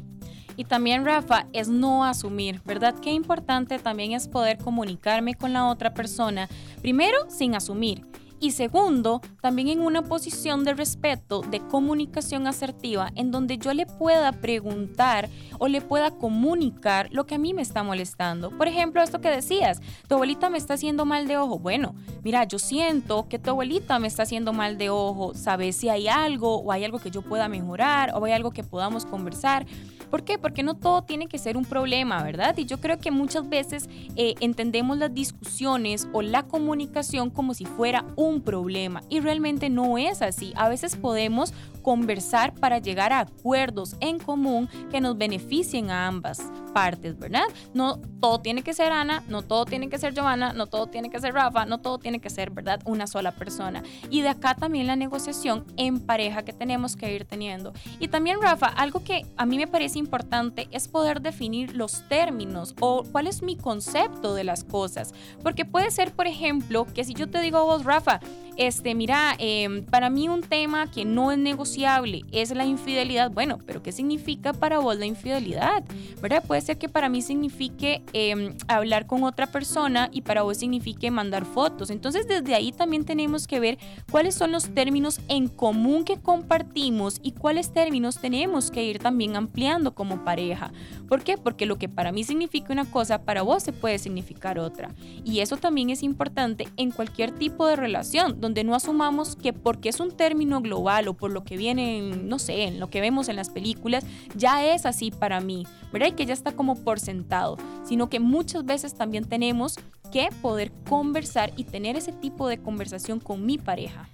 Y 0.56 0.66
también, 0.66 1.06
Rafa, 1.06 1.48
es 1.52 1.68
no 1.68 2.06
asumir, 2.06 2.62
¿verdad? 2.64 2.94
Qué 3.02 3.12
importante 3.12 3.80
también 3.80 4.12
es 4.12 4.28
poder 4.28 4.60
comunicarme 4.60 5.34
con 5.34 5.52
la 5.52 5.68
otra 5.68 5.96
persona, 5.96 6.48
primero 6.82 7.18
sin 7.28 7.56
asumir. 7.56 8.06
Y 8.42 8.52
segundo, 8.52 9.22
también 9.42 9.68
en 9.68 9.82
una 9.82 10.02
posición 10.02 10.64
de 10.64 10.74
respeto, 10.74 11.42
de 11.42 11.60
comunicación 11.60 12.48
asertiva, 12.48 13.12
en 13.16 13.32
donde 13.32 13.58
yo 13.58 13.74
le 13.74 13.86
pueda 13.86 14.32
preguntar 14.32 15.28
o 15.58 15.68
le 15.68 15.82
pueda 15.82 16.12
comunicar 16.12 17.10
lo 17.12 17.26
que 17.26 17.36
a 17.36 17.38
mí 17.38 17.54
me 17.54 17.62
está 17.62 17.84
molestando. 17.84 18.50
Por 18.52 18.70
ejemplo, 18.70 19.02
esto 19.02 19.20
que 19.20 19.30
decías, 19.30 19.82
tu 20.08 20.16
abuelita 20.16 20.50
me 20.50 20.58
está 20.58 20.76
haciendo 20.76 21.06
mal 21.06 21.28
de 21.28 21.38
ojo. 21.38 21.60
Bueno, 21.60 21.96
mira, 22.24 22.46
yo 22.46 22.60
siento 22.60 23.28
que 23.28 23.40
tu 23.40 23.50
abuelita 23.50 24.00
me 24.00 24.08
está 24.08 24.24
haciendo 24.24 24.54
mal 24.54 24.78
de 24.78 24.90
ojo. 24.90 25.34
¿Sabes 25.36 25.76
si 25.76 25.90
hay 25.90 26.08
algo 26.08 26.60
o 26.62 26.72
hay 26.72 26.86
algo 26.86 27.00
que 27.00 27.12
yo 27.12 27.22
pueda 27.22 27.50
mejorar 27.50 28.14
o 28.16 28.24
hay 28.24 28.32
algo 28.32 28.52
que 28.52 28.64
podamos 28.64 29.06
conversar? 29.06 29.66
¿Por 30.10 30.24
qué? 30.24 30.38
Porque 30.38 30.64
no 30.64 30.76
todo 30.76 31.04
tiene 31.04 31.28
que 31.28 31.38
ser 31.38 31.58
un 31.58 31.66
problema, 31.66 32.24
¿verdad? 32.24 32.58
Y 32.58 32.66
yo 32.66 32.80
creo 32.80 32.98
que 32.98 33.12
muchas 33.12 33.48
veces 33.48 33.90
eh, 34.16 34.36
entendemos 34.40 34.98
las 34.98 35.14
discusiones 35.14 36.08
o 36.14 36.22
la 36.22 36.44
comunicación 36.44 37.30
como 37.30 37.54
si 37.54 37.66
fuera 37.66 38.06
un 38.16 38.42
problema 38.42 39.04
y 39.10 39.20
realmente 39.20 39.70
no 39.70 39.98
es 39.98 40.22
así. 40.22 40.54
A 40.56 40.70
veces 40.70 40.96
podemos 40.96 41.54
conversar 41.90 42.54
para 42.54 42.78
llegar 42.78 43.12
a 43.12 43.22
acuerdos 43.22 43.96
en 44.00 44.20
común 44.20 44.70
que 44.92 45.02
nos 45.02 45.18
beneficien 45.18 45.90
a 45.90 46.06
ambas 46.06 46.40
partes, 46.70 47.18
¿verdad? 47.18 47.48
No 47.74 48.00
todo 48.20 48.40
tiene 48.42 48.62
que 48.62 48.76
ser 48.76 48.92
Ana, 48.92 49.24
no 49.28 49.42
todo 49.42 49.66
tiene 49.66 49.90
que 49.90 49.98
ser 49.98 50.14
Giovanna, 50.14 50.54
no 50.54 50.68
todo 50.68 50.86
tiene 50.86 51.10
que 51.10 51.20
ser 51.20 51.34
Rafa, 51.34 51.66
no 51.66 51.80
todo 51.80 51.98
tiene 51.98 52.20
que 52.20 52.30
ser, 52.30 52.52
¿verdad? 52.52 52.80
Una 52.86 53.08
sola 53.08 53.32
persona. 53.32 53.82
Y 54.12 54.22
de 54.22 54.30
acá 54.30 54.54
también 54.54 54.86
la 54.86 54.96
negociación 54.96 55.66
en 55.78 56.00
pareja 56.00 56.44
que 56.44 56.54
tenemos 56.54 56.96
que 56.96 57.12
ir 57.12 57.26
teniendo. 57.26 57.74
Y 58.00 58.10
también, 58.10 58.40
Rafa, 58.40 58.68
algo 58.68 59.04
que 59.04 59.26
a 59.36 59.48
mí 59.48 59.58
me 59.58 59.66
parece 59.66 59.98
importante 59.98 60.68
es 60.70 60.88
poder 60.88 61.22
definir 61.22 61.76
los 61.76 62.08
términos 62.08 62.76
o 62.80 63.04
cuál 63.12 63.26
es 63.26 63.42
mi 63.42 63.58
concepto 63.58 64.36
de 64.36 64.44
las 64.44 64.64
cosas. 64.64 65.16
Porque 65.42 65.66
puede 65.66 65.90
ser, 65.90 66.12
por 66.12 66.28
ejemplo, 66.28 66.86
que 66.86 67.04
si 67.04 67.16
yo 67.16 67.32
te 67.32 67.42
digo 67.42 67.58
a 67.58 67.64
vos, 67.64 67.84
Rafa, 67.84 68.20
este, 68.60 68.94
mira, 68.94 69.38
eh, 69.40 69.86
para 69.90 70.10
mí 70.10 70.28
un 70.28 70.42
tema 70.42 70.92
que 70.92 71.06
no 71.06 71.32
es 71.32 71.38
negociable 71.38 72.26
es 72.34 72.52
la 72.52 72.66
infidelidad. 72.66 73.32
Bueno, 73.32 73.58
pero 73.66 73.82
¿qué 73.82 73.94
significa 73.94 74.52
para 74.52 74.80
vos 74.80 74.98
la 74.98 75.06
infidelidad? 75.06 75.86
¿Verdad? 76.22 76.44
Puede 76.46 76.60
ser 76.60 76.78
que 76.78 76.90
para 76.90 77.08
mí 77.08 77.22
signifique 77.22 78.04
eh, 78.12 78.58
hablar 78.68 79.08
con 79.08 79.24
otra 79.24 79.48
persona 79.48 80.10
y 80.12 80.24
para 80.24 80.42
vos 80.42 80.58
signifique 80.58 81.10
mandar 81.10 81.46
fotos. 81.46 81.90
Entonces, 81.90 82.28
desde 82.28 82.54
ahí 82.54 82.74
también 82.74 83.06
tenemos 83.06 83.48
que 83.48 83.62
ver 83.62 83.78
cuáles 84.12 84.36
son 84.36 84.52
los 84.52 84.70
términos 84.72 85.22
en 85.30 85.48
común 85.48 86.04
que 86.04 86.18
compartimos 86.18 87.22
y 87.24 87.32
cuáles 87.32 87.72
términos 87.72 88.20
tenemos 88.20 88.72
que 88.72 88.84
ir 88.84 89.00
también 89.00 89.38
ampliando 89.38 89.96
como 89.96 90.26
pareja. 90.26 90.74
¿Por 91.08 91.24
qué? 91.24 91.38
Porque 91.38 91.66
lo 91.66 91.78
que 91.78 91.88
para 91.88 92.12
mí 92.12 92.26
significa 92.26 92.74
una 92.74 92.92
cosa, 92.92 93.22
para 93.24 93.42
vos 93.42 93.64
se 93.64 93.72
puede 93.72 94.00
significar 94.00 94.60
otra. 94.60 94.94
Y 95.24 95.40
eso 95.40 95.56
también 95.56 95.90
es 95.92 96.04
importante 96.04 96.68
en 96.76 96.92
cualquier 96.92 97.32
tipo 97.32 97.66
de 97.66 97.78
relación 97.78 98.42
donde 98.42 98.49
no 98.64 98.76
asumamos 98.76 99.36
que 99.36 99.54
porque 99.54 99.90
es 99.90 100.00
un 100.00 100.12
término 100.12 100.62
global 100.62 101.08
o 101.08 101.14
por 101.14 101.32
lo 101.32 101.44
que 101.44 101.58
viene, 101.58 102.02
no 102.02 102.40
sé, 102.40 102.64
en 102.64 102.80
lo 102.80 102.90
que 102.90 103.02
vemos 103.02 103.30
en 103.30 103.36
las 103.36 103.50
películas, 103.50 104.06
ya 104.36 104.66
es 104.74 104.86
así 104.86 105.12
para 105.12 105.40
mí, 105.40 105.66
¿verdad? 105.92 106.08
Y 106.08 106.12
que 106.14 106.26
ya 106.26 106.34
está 106.34 106.52
como 106.52 106.76
por 106.76 107.00
sentado, 107.00 107.58
sino 107.84 108.10
que 108.10 108.20
muchas 108.20 108.66
veces 108.66 108.94
también 108.96 109.26
tenemos 109.26 109.76
que 110.12 110.30
poder 110.42 110.72
conversar 110.88 111.54
y 111.56 111.64
tener 111.64 111.96
ese 111.96 112.12
tipo 112.12 112.48
de 112.48 112.58
conversación 112.58 113.20
con 113.20 113.46
mi 113.46 113.58
pareja. 113.58 114.10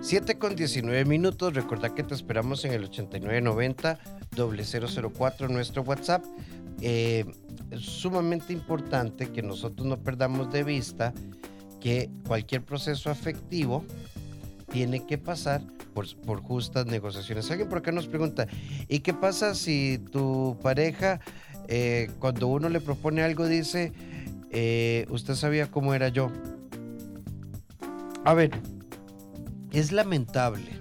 7 0.00 0.38
con 0.38 0.56
19 0.56 1.04
minutos. 1.04 1.54
Recordad 1.54 1.92
que 1.92 2.02
te 2.02 2.14
esperamos 2.14 2.64
en 2.64 2.72
el 2.72 2.84
8990 2.84 3.98
004 4.36 5.48
nuestro 5.48 5.82
WhatsApp. 5.82 6.24
Eh, 6.80 7.24
es 7.70 7.80
sumamente 7.80 8.52
importante 8.52 9.28
que 9.32 9.42
nosotros 9.42 9.86
no 9.86 9.98
perdamos 9.98 10.52
de 10.52 10.62
vista 10.62 11.14
que 11.86 12.10
cualquier 12.26 12.64
proceso 12.64 13.12
afectivo 13.12 13.84
tiene 14.72 15.06
que 15.06 15.18
pasar 15.18 15.62
por, 15.94 16.04
por, 16.22 16.42
justas 16.42 16.84
negociaciones. 16.86 17.48
Alguien 17.48 17.68
por 17.68 17.78
acá 17.78 17.92
nos 17.92 18.08
pregunta, 18.08 18.48
¿y 18.88 18.98
qué 18.98 19.14
pasa 19.14 19.54
si 19.54 20.00
tu 20.10 20.58
pareja, 20.60 21.20
eh, 21.68 22.10
cuando 22.18 22.48
uno 22.48 22.68
le 22.70 22.80
propone 22.80 23.22
algo, 23.22 23.46
dice, 23.46 23.92
eh, 24.50 25.06
usted 25.10 25.36
sabía 25.36 25.70
cómo 25.70 25.94
era 25.94 26.08
yo? 26.08 26.32
A 28.24 28.34
ver, 28.34 28.50
es 29.70 29.92
lamentable. 29.92 30.72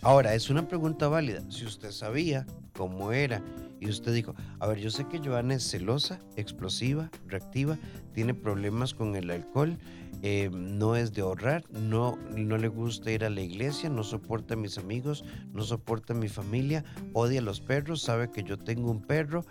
Ahora, 0.00 0.34
es 0.34 0.48
una 0.48 0.66
pregunta 0.66 1.06
válida. 1.08 1.42
Si 1.50 1.66
usted 1.66 1.90
sabía 1.90 2.46
cómo 2.72 3.12
era 3.12 3.42
y 3.84 3.90
usted 3.90 4.14
dijo, 4.14 4.34
a 4.60 4.66
ver, 4.66 4.78
yo 4.78 4.90
sé 4.90 5.06
que 5.06 5.18
Joana 5.18 5.54
es 5.54 5.70
celosa, 5.70 6.18
explosiva, 6.36 7.10
reactiva, 7.26 7.78
tiene 8.14 8.32
problemas 8.32 8.94
con 8.94 9.14
el 9.14 9.30
alcohol, 9.30 9.76
eh, 10.22 10.48
no 10.50 10.96
es 10.96 11.12
de 11.12 11.20
ahorrar, 11.20 11.64
no, 11.70 12.16
no 12.34 12.56
le 12.56 12.68
gusta 12.68 13.12
ir 13.12 13.24
a 13.24 13.30
la 13.30 13.42
iglesia, 13.42 13.90
no 13.90 14.02
soporta 14.02 14.54
a 14.54 14.56
mis 14.56 14.78
amigos, 14.78 15.24
no 15.52 15.62
soporta 15.62 16.14
a 16.14 16.16
mi 16.16 16.28
familia, 16.28 16.82
odia 17.12 17.40
a 17.40 17.42
los 17.42 17.60
perros, 17.60 18.00
sabe 18.00 18.30
que 18.30 18.42
yo 18.42 18.58
tengo 18.58 18.90
un 18.90 19.02
perro. 19.02 19.44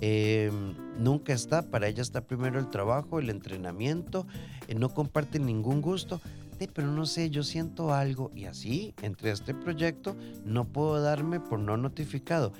Eh, 0.00 0.50
nunca 0.98 1.32
está, 1.32 1.70
para 1.70 1.86
ella 1.86 2.02
está 2.02 2.22
primero 2.22 2.58
el 2.58 2.68
trabajo, 2.68 3.20
el 3.20 3.30
entrenamiento, 3.30 4.26
eh, 4.66 4.74
no 4.74 4.88
comparte 4.88 5.38
ningún 5.38 5.82
gusto 5.82 6.20
pero 6.72 6.88
no 6.88 7.06
sé, 7.06 7.30
yo 7.30 7.42
siento 7.42 7.92
algo 7.92 8.30
y 8.34 8.44
así, 8.44 8.94
entre 9.02 9.30
este 9.30 9.54
proyecto, 9.54 10.16
no 10.44 10.64
puedo 10.64 11.00
darme 11.00 11.40
por 11.40 11.58
no 11.58 11.76
notificado. 11.76 12.52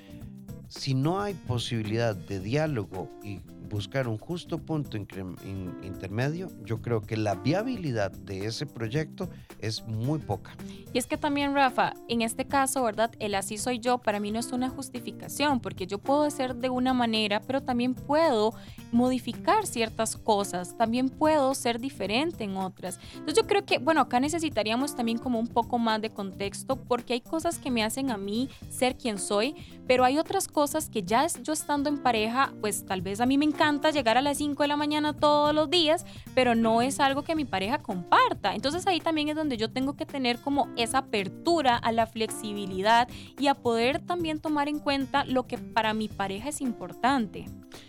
Si 0.76 0.92
no 0.92 1.22
hay 1.22 1.34
posibilidad 1.34 2.16
de 2.16 2.40
diálogo 2.40 3.08
y 3.22 3.40
buscar 3.74 4.06
un 4.06 4.18
justo 4.18 4.58
punto 4.58 4.96
intermedio, 4.96 6.48
yo 6.64 6.80
creo 6.80 7.00
que 7.00 7.16
la 7.16 7.34
viabilidad 7.34 8.12
de 8.12 8.46
ese 8.46 8.66
proyecto 8.66 9.28
es 9.58 9.84
muy 9.84 10.20
poca. 10.20 10.56
Y 10.92 10.98
es 10.98 11.08
que 11.08 11.16
también, 11.16 11.54
Rafa, 11.54 11.94
en 12.08 12.22
este 12.22 12.44
caso, 12.44 12.84
¿verdad? 12.84 13.10
El 13.18 13.34
así 13.34 13.58
soy 13.58 13.80
yo 13.80 13.98
para 13.98 14.20
mí 14.20 14.30
no 14.30 14.38
es 14.38 14.52
una 14.52 14.68
justificación, 14.68 15.58
porque 15.58 15.88
yo 15.88 15.98
puedo 15.98 16.22
hacer 16.22 16.54
de 16.54 16.70
una 16.70 16.94
manera, 16.94 17.40
pero 17.40 17.64
también 17.64 17.94
puedo 17.94 18.54
modificar 18.92 19.66
ciertas 19.66 20.16
cosas, 20.16 20.76
también 20.76 21.08
puedo 21.08 21.52
ser 21.56 21.80
diferente 21.80 22.44
en 22.44 22.56
otras. 22.56 23.00
Entonces 23.14 23.34
yo 23.34 23.48
creo 23.48 23.64
que, 23.64 23.78
bueno, 23.78 24.02
acá 24.02 24.20
necesitaríamos 24.20 24.94
también 24.94 25.18
como 25.18 25.40
un 25.40 25.48
poco 25.48 25.80
más 25.80 26.00
de 26.00 26.10
contexto, 26.10 26.76
porque 26.76 27.14
hay 27.14 27.20
cosas 27.20 27.58
que 27.58 27.72
me 27.72 27.82
hacen 27.82 28.12
a 28.12 28.18
mí 28.18 28.48
ser 28.70 28.96
quien 28.96 29.18
soy, 29.18 29.56
pero 29.88 30.04
hay 30.04 30.16
otras 30.16 30.46
cosas 30.46 30.88
que 30.88 31.02
ya 31.02 31.26
yo 31.42 31.52
estando 31.52 31.88
en 31.88 31.98
pareja, 31.98 32.52
pues 32.60 32.86
tal 32.86 33.02
vez 33.02 33.20
a 33.20 33.26
mí 33.26 33.36
me 33.36 33.44
encanta 33.46 33.63
llegar 33.92 34.18
a 34.18 34.22
las 34.22 34.38
5 34.38 34.62
de 34.62 34.68
la 34.68 34.76
mañana 34.76 35.14
todos 35.14 35.54
los 35.54 35.70
días, 35.70 36.04
pero 36.34 36.54
no 36.54 36.82
es 36.82 37.00
algo 37.00 37.22
que 37.22 37.34
mi 37.34 37.44
pareja 37.44 37.78
comparta. 37.78 38.54
Entonces 38.54 38.86
ahí 38.86 39.00
también 39.00 39.28
es 39.28 39.36
donde 39.36 39.56
yo 39.56 39.70
tengo 39.70 39.96
que 39.96 40.04
tener 40.04 40.38
como 40.38 40.68
esa 40.76 40.98
apertura 40.98 41.76
a 41.76 41.90
la 41.90 42.06
flexibilidad 42.06 43.08
y 43.38 43.46
a 43.46 43.54
poder 43.54 44.00
también 44.00 44.38
tomar 44.38 44.68
en 44.68 44.78
cuenta 44.78 45.24
lo 45.24 45.46
que 45.46 45.56
para 45.58 45.94
mi 45.94 46.08
pareja 46.08 46.50
es 46.50 46.60
importante. 46.60 47.46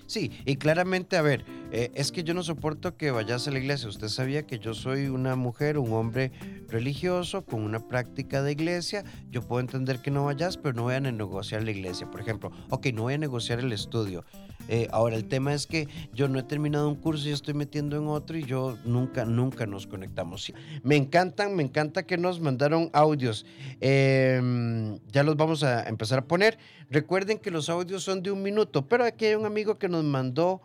Sí, 0.08 0.32
y 0.46 0.56
claramente, 0.56 1.18
a 1.18 1.22
ver, 1.22 1.46
eh, 1.72 1.92
es 1.94 2.12
que 2.12 2.24
yo 2.24 2.34
no 2.34 2.44
soporto 2.44 2.96
que 2.96 3.12
vayas 3.12 3.48
a 3.48 3.52
la 3.52 3.60
iglesia. 3.60 3.90
Usted 3.90 4.08
sabía 4.08 4.46
que 4.46 4.60
yo 4.60 4.74
soy 4.74 5.08
una 5.08 5.36
mujer, 5.36 5.78
un 5.78 5.92
hombre 5.94 6.32
religioso 6.70 7.44
con 7.44 7.64
una 7.64 7.80
práctica 7.80 8.42
de 8.42 8.52
iglesia. 8.52 9.04
Yo 9.30 9.42
puedo 9.42 9.60
entender 9.60 10.02
que 10.02 10.12
no 10.12 10.26
vayas, 10.26 10.58
pero 10.58 10.74
no 10.74 10.84
voy 10.84 10.96
a 10.96 11.00
negociar 11.00 11.64
la 11.64 11.72
iglesia. 11.72 12.10
Por 12.10 12.22
ejemplo, 12.22 12.52
ok, 12.70 12.88
no 12.94 13.04
voy 13.04 13.16
a 13.16 13.18
negociar 13.18 13.60
el 13.60 13.74
estudio. 13.74 14.24
Eh, 14.68 14.88
ahora, 14.92 15.16
el 15.16 15.26
tema 15.26 15.54
es 15.54 15.68
que 15.68 15.88
yo 16.14 16.28
no 16.28 16.40
he 16.40 16.44
terminado 16.44 16.90
un 16.90 16.96
curso 16.96 17.28
y 17.28 17.32
estoy 17.32 17.54
metiendo 17.54 17.98
en 17.98 18.08
otro 18.08 18.38
y 18.38 18.44
yo 18.44 18.78
nunca, 18.84 19.26
nunca 19.26 19.66
nos 19.66 19.88
conectamos. 19.88 20.52
Me 20.84 20.96
encantan, 20.96 21.56
me 21.56 21.64
encanta 21.64 22.04
que 22.04 22.18
nos 22.18 22.40
mandaron 22.40 22.90
audios. 22.94 23.46
Em, 23.80 25.00
ya 25.12 25.24
los 25.24 25.36
vamos 25.36 25.64
a 25.64 25.88
empezar 25.88 26.20
a 26.20 26.26
poner. 26.26 26.58
Recuerden 26.90 27.38
que 27.38 27.52
los 27.52 27.70
audios 27.70 28.04
son 28.04 28.24
de 28.24 28.32
un 28.32 28.42
minuto, 28.42 28.88
pero 28.88 29.04
aquí 29.04 29.26
hay 29.26 29.36
un 29.36 29.46
amigo 29.46 29.76
que 29.76 29.90
nos 29.90 30.04
mandó 30.04 30.62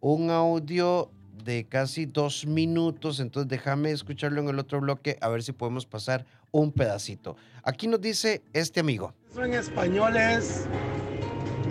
un 0.00 0.30
audio 0.30 1.10
de 1.44 1.64
casi 1.64 2.06
dos 2.06 2.46
minutos, 2.46 3.20
entonces 3.20 3.48
déjame 3.48 3.90
escucharlo 3.90 4.40
en 4.40 4.48
el 4.48 4.58
otro 4.58 4.80
bloque 4.80 5.16
a 5.20 5.28
ver 5.28 5.42
si 5.42 5.52
podemos 5.52 5.86
pasar 5.86 6.26
un 6.50 6.72
pedacito. 6.72 7.36
Aquí 7.62 7.86
nos 7.86 8.00
dice 8.00 8.42
este 8.52 8.80
amigo. 8.80 9.14
En 9.36 9.54
español 9.54 10.16
es 10.16 10.66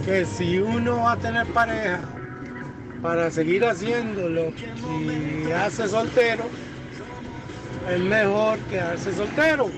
que 0.08 0.26
si 0.26 0.58
uno 0.58 1.02
va 1.02 1.12
a 1.12 1.18
tener 1.18 1.46
pareja 1.48 2.00
para 3.02 3.30
seguir 3.30 3.66
haciéndolo 3.66 4.54
y 5.02 5.52
hace 5.52 5.90
soltero, 5.90 6.46
es 7.92 8.00
mejor 8.00 8.58
quedarse 8.70 9.14
soltero 9.14 9.70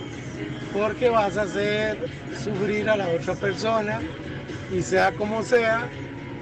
porque 0.71 1.09
vas 1.09 1.35
a 1.35 1.41
hacer 1.41 1.97
sufrir 2.43 2.87
a 2.91 2.97
la 2.97 3.07
otra 3.07 3.33
persona 3.33 4.01
y 4.71 4.83
sea 4.83 5.11
como 5.13 5.41
sea, 5.41 5.89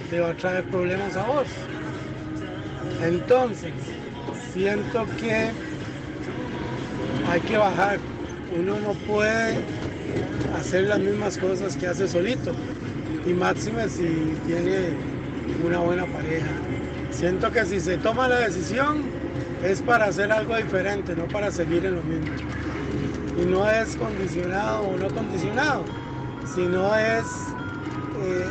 te 0.10 0.20
va 0.20 0.32
a 0.32 0.34
traer 0.34 0.66
problemas 0.66 1.16
a 1.16 1.24
vos. 1.24 1.48
Entonces, 3.02 3.72
siento 4.54 5.06
que 5.18 5.52
hay 7.32 7.40
que 7.40 7.58
bajar. 7.58 8.00
Uno 8.54 8.78
no 8.82 8.92
puede 9.08 9.56
hacer 10.60 10.84
las 10.84 11.00
mismas 11.00 11.38
cosas 11.38 11.78
que 11.78 11.88
hace 11.88 12.06
solito. 12.06 12.52
Y 13.28 13.34
máxime 13.34 13.90
si 13.90 14.38
tiene 14.46 14.96
una 15.66 15.80
buena 15.80 16.06
pareja. 16.06 16.48
Siento 17.12 17.52
que 17.52 17.66
si 17.66 17.80
se 17.80 17.98
toma 17.98 18.30
la 18.30 18.40
decisión 18.40 19.04
es 19.64 19.82
para 19.82 20.06
hacer 20.06 20.32
algo 20.32 20.56
diferente, 20.56 21.14
no 21.14 21.28
para 21.28 21.52
seguir 21.52 21.86
en 21.86 21.96
lo 21.96 22.04
mismo. 22.04 22.34
Y 23.38 23.46
no 23.46 23.70
es 23.70 23.98
condicionado 23.98 24.84
o 24.84 24.98
no 24.98 25.10
condicionado, 25.10 25.84
sino 26.56 26.96
es 26.96 27.26
eh, 28.24 28.46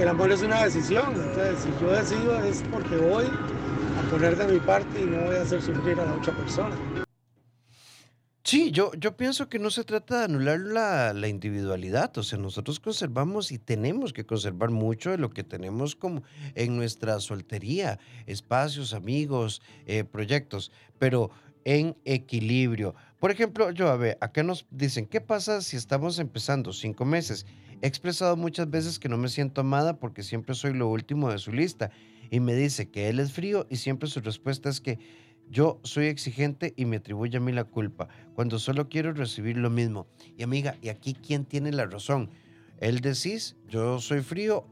el 0.00 0.08
amor 0.08 0.32
es 0.32 0.42
una 0.42 0.64
decisión. 0.64 1.14
Entonces, 1.14 1.60
si 1.60 1.70
yo 1.80 1.92
decido 1.92 2.42
es 2.42 2.64
porque 2.72 2.96
voy 2.96 3.26
a 3.26 4.10
poner 4.10 4.36
de 4.36 4.52
mi 4.52 4.58
parte 4.58 5.00
y 5.00 5.04
no 5.04 5.26
voy 5.26 5.36
a 5.36 5.42
hacer 5.42 5.62
sufrir 5.62 6.00
a 6.00 6.06
la 6.06 6.14
otra 6.14 6.32
persona. 6.32 6.74
Sí, 8.48 8.70
yo, 8.70 8.92
yo 8.94 9.14
pienso 9.14 9.50
que 9.50 9.58
no 9.58 9.70
se 9.70 9.84
trata 9.84 10.20
de 10.20 10.24
anular 10.24 10.58
la, 10.58 11.12
la, 11.12 11.28
individualidad, 11.28 12.16
o 12.16 12.22
sea, 12.22 12.38
nosotros 12.38 12.80
conservamos 12.80 13.52
y 13.52 13.58
tenemos 13.58 14.14
que 14.14 14.24
conservar 14.24 14.70
mucho 14.70 15.10
de 15.10 15.18
lo 15.18 15.28
que 15.28 15.44
tenemos 15.44 15.94
como 15.94 16.22
en 16.54 16.74
nuestra 16.74 17.20
soltería, 17.20 17.98
espacios, 18.24 18.94
amigos, 18.94 19.60
eh, 19.84 20.02
proyectos, 20.02 20.72
pero 20.98 21.30
en 21.66 21.94
equilibrio. 22.06 22.94
Por 23.20 23.30
ejemplo, 23.30 23.70
yo, 23.70 23.88
a 23.88 23.96
ver, 23.98 24.16
acá 24.22 24.42
nos 24.42 24.64
dicen, 24.70 25.04
¿qué 25.04 25.20
pasa 25.20 25.60
si 25.60 25.76
estamos 25.76 26.18
empezando 26.18 26.72
cinco 26.72 27.04
meses? 27.04 27.44
He 27.82 27.86
expresado 27.86 28.34
muchas 28.38 28.70
veces 28.70 28.98
que 28.98 29.10
no 29.10 29.18
me 29.18 29.28
siento 29.28 29.60
amada 29.60 29.98
porque 29.98 30.22
siempre 30.22 30.54
soy 30.54 30.72
lo 30.72 30.88
último 30.88 31.30
de 31.30 31.36
su 31.36 31.52
lista 31.52 31.90
y 32.30 32.40
me 32.40 32.54
dice 32.54 32.88
que 32.88 33.10
él 33.10 33.20
es 33.20 33.30
frío 33.30 33.66
y 33.68 33.76
siempre 33.76 34.08
su 34.08 34.20
respuesta 34.20 34.70
es 34.70 34.80
que 34.80 34.98
yo 35.50 35.80
soy 35.82 36.06
exigente 36.06 36.74
y 36.76 36.84
me 36.84 36.96
atribuye 36.96 37.36
a 37.36 37.40
mí 37.40 37.52
la 37.52 37.64
culpa 37.64 38.08
cuando 38.34 38.58
solo 38.58 38.88
quiero 38.88 39.12
recibir 39.12 39.56
lo 39.56 39.70
mismo. 39.70 40.06
Y 40.36 40.42
amiga, 40.42 40.76
¿y 40.82 40.88
aquí 40.88 41.14
quién 41.14 41.44
tiene 41.44 41.72
la 41.72 41.86
razón? 41.86 42.30
Él 42.80 43.00
decís, 43.00 43.56
yo 43.68 44.00
soy 44.00 44.20
frío 44.20 44.66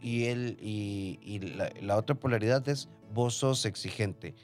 y 0.00 0.24
él 0.24 0.56
y, 0.60 1.38
la, 1.80 1.96
otra 1.96 2.16
polaridad 2.16 2.68
es 2.68 2.88
vos 3.14 3.34
sos 3.34 3.64
exigente. 3.66 4.34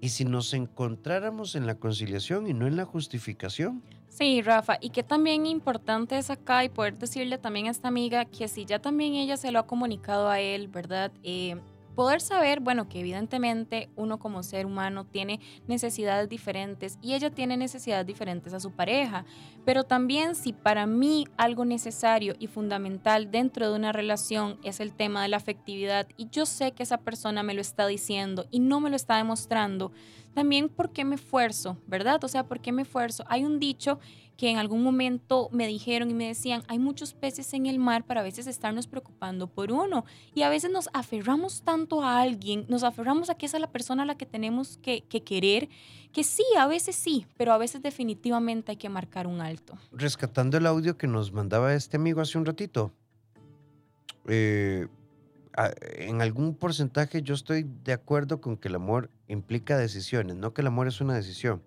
¿Y 0.00 0.08
si 0.08 0.24
nos 0.24 0.52
encontráramos 0.52 1.54
en 1.54 1.66
la 1.66 1.76
conciliación 1.76 2.48
y 2.48 2.54
no 2.54 2.66
en 2.66 2.74
la 2.74 2.84
justificación? 2.84 3.82
Sí, 4.08 4.42
Rafa, 4.42 4.76
y 4.80 4.90
que 4.90 5.04
también 5.04 5.46
importante 5.46 6.18
es 6.18 6.28
acá 6.28 6.64
y 6.64 6.68
poder 6.68 6.98
decirle 6.98 7.38
también 7.38 7.68
a 7.68 7.70
esta 7.70 7.88
amiga 7.88 8.24
que 8.24 8.48
si 8.48 8.64
ya 8.64 8.80
también 8.80 9.14
ella 9.14 9.36
se 9.36 9.52
lo 9.52 9.60
ha 9.60 9.66
comunicado 9.66 10.28
a 10.28 10.40
él, 10.40 10.68
¿verdad? 10.68 11.12
Eh, 11.22 11.56
poder 11.94 12.20
saber, 12.20 12.60
bueno, 12.60 12.88
que 12.88 13.00
evidentemente 13.00 13.88
uno 13.96 14.18
como 14.18 14.42
ser 14.42 14.66
humano 14.66 15.04
tiene 15.04 15.40
necesidades 15.66 16.28
diferentes 16.28 16.98
y 17.02 17.14
ella 17.14 17.30
tiene 17.30 17.56
necesidades 17.56 18.06
diferentes 18.06 18.52
a 18.54 18.60
su 18.60 18.72
pareja, 18.72 19.24
pero 19.64 19.84
también 19.84 20.34
si 20.34 20.52
para 20.52 20.86
mí 20.86 21.26
algo 21.36 21.64
necesario 21.64 22.34
y 22.38 22.46
fundamental 22.46 23.30
dentro 23.30 23.70
de 23.70 23.76
una 23.76 23.92
relación 23.92 24.58
es 24.62 24.80
el 24.80 24.92
tema 24.92 25.22
de 25.22 25.28
la 25.28 25.36
afectividad 25.36 26.06
y 26.16 26.28
yo 26.30 26.46
sé 26.46 26.72
que 26.72 26.82
esa 26.82 26.98
persona 26.98 27.42
me 27.42 27.54
lo 27.54 27.60
está 27.60 27.86
diciendo 27.86 28.46
y 28.50 28.60
no 28.60 28.80
me 28.80 28.90
lo 28.90 28.96
está 28.96 29.16
demostrando, 29.16 29.92
también 30.34 30.68
por 30.68 30.90
qué 30.90 31.04
me 31.04 31.14
esfuerzo, 31.14 31.76
¿verdad? 31.86 32.22
O 32.24 32.28
sea, 32.28 32.46
¿por 32.46 32.60
qué 32.60 32.72
me 32.72 32.82
esfuerzo? 32.82 33.24
Hay 33.28 33.44
un 33.44 33.58
dicho 33.58 33.98
que 34.36 34.50
en 34.50 34.58
algún 34.58 34.82
momento 34.82 35.48
me 35.52 35.66
dijeron 35.66 36.10
y 36.10 36.14
me 36.14 36.26
decían, 36.26 36.62
hay 36.66 36.78
muchos 36.78 37.14
peces 37.14 37.52
en 37.54 37.66
el 37.66 37.78
mar 37.78 38.04
para 38.04 38.20
a 38.20 38.24
veces 38.24 38.46
estarnos 38.46 38.86
preocupando 38.86 39.46
por 39.46 39.70
uno. 39.70 40.04
Y 40.34 40.42
a 40.42 40.48
veces 40.48 40.70
nos 40.70 40.88
aferramos 40.94 41.62
tanto 41.62 42.02
a 42.02 42.20
alguien, 42.20 42.64
nos 42.68 42.82
aferramos 42.82 43.30
a 43.30 43.36
que 43.36 43.46
esa 43.46 43.58
es 43.58 43.60
la 43.60 43.70
persona 43.70 44.02
a 44.02 44.06
la 44.06 44.16
que 44.16 44.26
tenemos 44.26 44.78
que, 44.78 45.02
querer, 45.02 45.68
que 46.12 46.24
sí, 46.24 46.44
a 46.58 46.66
veces 46.66 46.96
sí, 46.96 47.26
pero 47.36 47.52
a 47.52 47.58
veces 47.58 47.82
definitivamente 47.82 48.72
hay 48.72 48.78
que 48.78 48.88
marcar 48.88 49.26
un 49.26 49.40
alto. 49.40 49.78
Rescatando 49.92 50.56
el 50.56 50.66
audio 50.66 50.96
que 50.96 51.06
nos 51.06 51.32
mandaba 51.32 51.74
este 51.74 51.96
amigo 51.96 52.20
hace 52.20 52.38
un 52.38 52.46
ratito, 52.46 52.92
eh, 54.26 54.88
en 55.56 56.22
algún 56.22 56.54
porcentaje 56.54 57.22
yo 57.22 57.34
estoy 57.34 57.66
de 57.84 57.92
acuerdo 57.92 58.40
con 58.40 58.56
que 58.56 58.68
el 58.68 58.74
amor 58.74 59.10
implica 59.28 59.76
decisiones, 59.76 60.36
no 60.36 60.54
que 60.54 60.62
el 60.62 60.66
amor 60.66 60.88
es 60.88 61.00
una 61.00 61.14
decisión. 61.14 61.62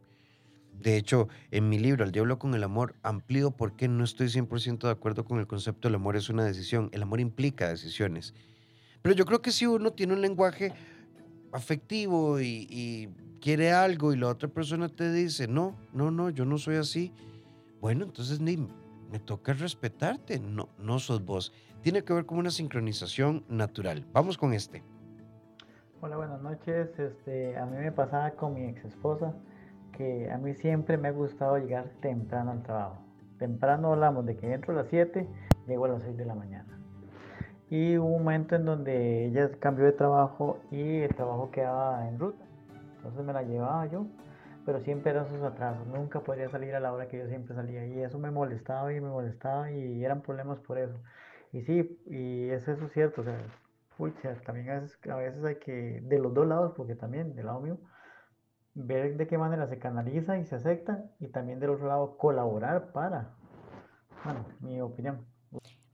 De 0.79 0.97
hecho, 0.97 1.29
en 1.51 1.69
mi 1.69 1.79
libro, 1.79 2.03
El 2.03 2.11
diablo 2.11 2.37
con 2.37 2.53
el 2.53 2.63
amor, 2.63 2.95
amplío 3.01 3.51
por 3.51 3.75
qué 3.75 3.87
no 3.87 4.03
estoy 4.03 4.27
100% 4.27 4.79
de 4.79 4.91
acuerdo 4.91 5.23
con 5.23 5.39
el 5.39 5.47
concepto 5.47 5.87
del 5.87 5.95
amor 5.95 6.15
es 6.15 6.29
una 6.29 6.43
decisión. 6.43 6.89
El 6.91 7.01
amor 7.01 7.19
implica 7.19 7.69
decisiones. 7.69 8.33
Pero 9.01 9.15
yo 9.15 9.25
creo 9.25 9.41
que 9.41 9.51
si 9.51 9.65
uno 9.65 9.93
tiene 9.93 10.13
un 10.13 10.21
lenguaje 10.21 10.73
afectivo 11.51 12.41
y, 12.41 13.09
quiere 13.39 13.71
algo 13.71 14.11
y 14.11 14.17
la 14.17 14.27
otra 14.27 14.49
persona 14.49 14.89
te 14.89 15.13
dice, 15.13 15.47
no, 15.47 15.75
no, 15.93 16.09
no, 16.09 16.31
yo 16.31 16.45
no 16.45 16.57
soy 16.57 16.77
así, 16.77 17.13
bueno, 17.79 18.03
entonces 18.03 18.39
ni 18.39 18.57
me 19.11 19.19
toca 19.19 19.53
respetarte, 19.53 20.39
no, 20.39 20.69
no 20.79 20.97
sos 20.97 21.23
vos. 21.23 21.53
Tiene 21.85 22.03
que 22.03 22.13
ver 22.13 22.25
con 22.25 22.39
una 22.39 22.49
sincronización 22.49 23.45
natural. 23.47 24.07
Vamos 24.11 24.39
con 24.39 24.53
este. 24.53 24.81
Hola, 26.01 26.17
buenas 26.17 26.41
noches. 26.41 26.89
Este, 26.97 27.55
a 27.59 27.67
mí 27.67 27.77
me 27.77 27.91
pasaba 27.91 28.31
con 28.31 28.55
mi 28.55 28.65
ex 28.65 28.83
esposa 28.85 29.35
que 29.95 30.31
a 30.31 30.39
mí 30.39 30.55
siempre 30.55 30.97
me 30.97 31.09
ha 31.09 31.11
gustado 31.11 31.59
llegar 31.59 31.91
temprano 32.01 32.53
al 32.53 32.63
trabajo. 32.63 33.05
Temprano 33.37 33.93
hablamos 33.93 34.25
de 34.25 34.35
que 34.35 34.51
entro 34.51 34.73
a 34.73 34.77
las 34.77 34.87
7, 34.87 35.27
llego 35.67 35.85
a 35.85 35.89
las 35.89 36.01
6 36.01 36.17
de 36.17 36.25
la 36.25 36.33
mañana. 36.33 36.79
Y 37.69 37.99
hubo 37.99 38.07
un 38.07 38.23
momento 38.23 38.55
en 38.55 38.65
donde 38.65 39.27
ella 39.27 39.51
cambió 39.59 39.85
de 39.85 39.91
trabajo 39.91 40.57
y 40.71 41.01
el 41.01 41.13
trabajo 41.13 41.51
quedaba 41.51 42.09
en 42.09 42.17
ruta. 42.17 42.43
Entonces 42.95 43.23
me 43.23 43.31
la 43.31 43.43
llevaba 43.43 43.85
yo, 43.85 44.07
pero 44.65 44.79
siempre 44.79 45.11
eran 45.11 45.27
sus 45.27 45.43
atrasos. 45.43 45.85
Nunca 45.85 46.19
podía 46.21 46.49
salir 46.49 46.73
a 46.73 46.79
la 46.79 46.91
hora 46.91 47.07
que 47.07 47.19
yo 47.19 47.27
siempre 47.27 47.53
salía. 47.53 47.85
Y 47.85 47.99
eso 47.99 48.17
me 48.17 48.31
molestaba 48.31 48.91
y 48.91 48.99
me 48.99 49.09
molestaba 49.09 49.69
y 49.69 50.03
eran 50.03 50.23
problemas 50.23 50.57
por 50.61 50.79
eso. 50.79 50.99
Y 51.55 51.61
sí, 51.61 51.97
y 52.07 52.49
es 52.49 52.67
eso 52.67 52.89
cierto. 52.89 53.21
O 53.21 53.23
sea, 53.23 53.37
pucha, 53.97 54.35
también 54.45 54.69
a 54.71 54.73
veces, 54.81 54.99
a 55.09 55.15
veces 55.15 55.41
hay 55.45 55.55
que, 55.55 56.01
de 56.01 56.19
los 56.19 56.33
dos 56.33 56.45
lados, 56.45 56.73
porque 56.75 56.95
también 56.95 57.33
del 57.33 57.45
lado 57.45 57.61
mío, 57.61 57.77
ver 58.73 59.15
de 59.15 59.25
qué 59.25 59.37
manera 59.37 59.65
se 59.67 59.79
canaliza 59.79 60.37
y 60.37 60.43
se 60.45 60.55
acepta 60.55 61.05
y 61.17 61.27
también 61.27 61.61
del 61.61 61.69
otro 61.69 61.87
lado 61.87 62.17
colaborar 62.17 62.91
para, 62.91 63.35
bueno, 64.25 64.45
mi 64.59 64.81
opinión. 64.81 65.25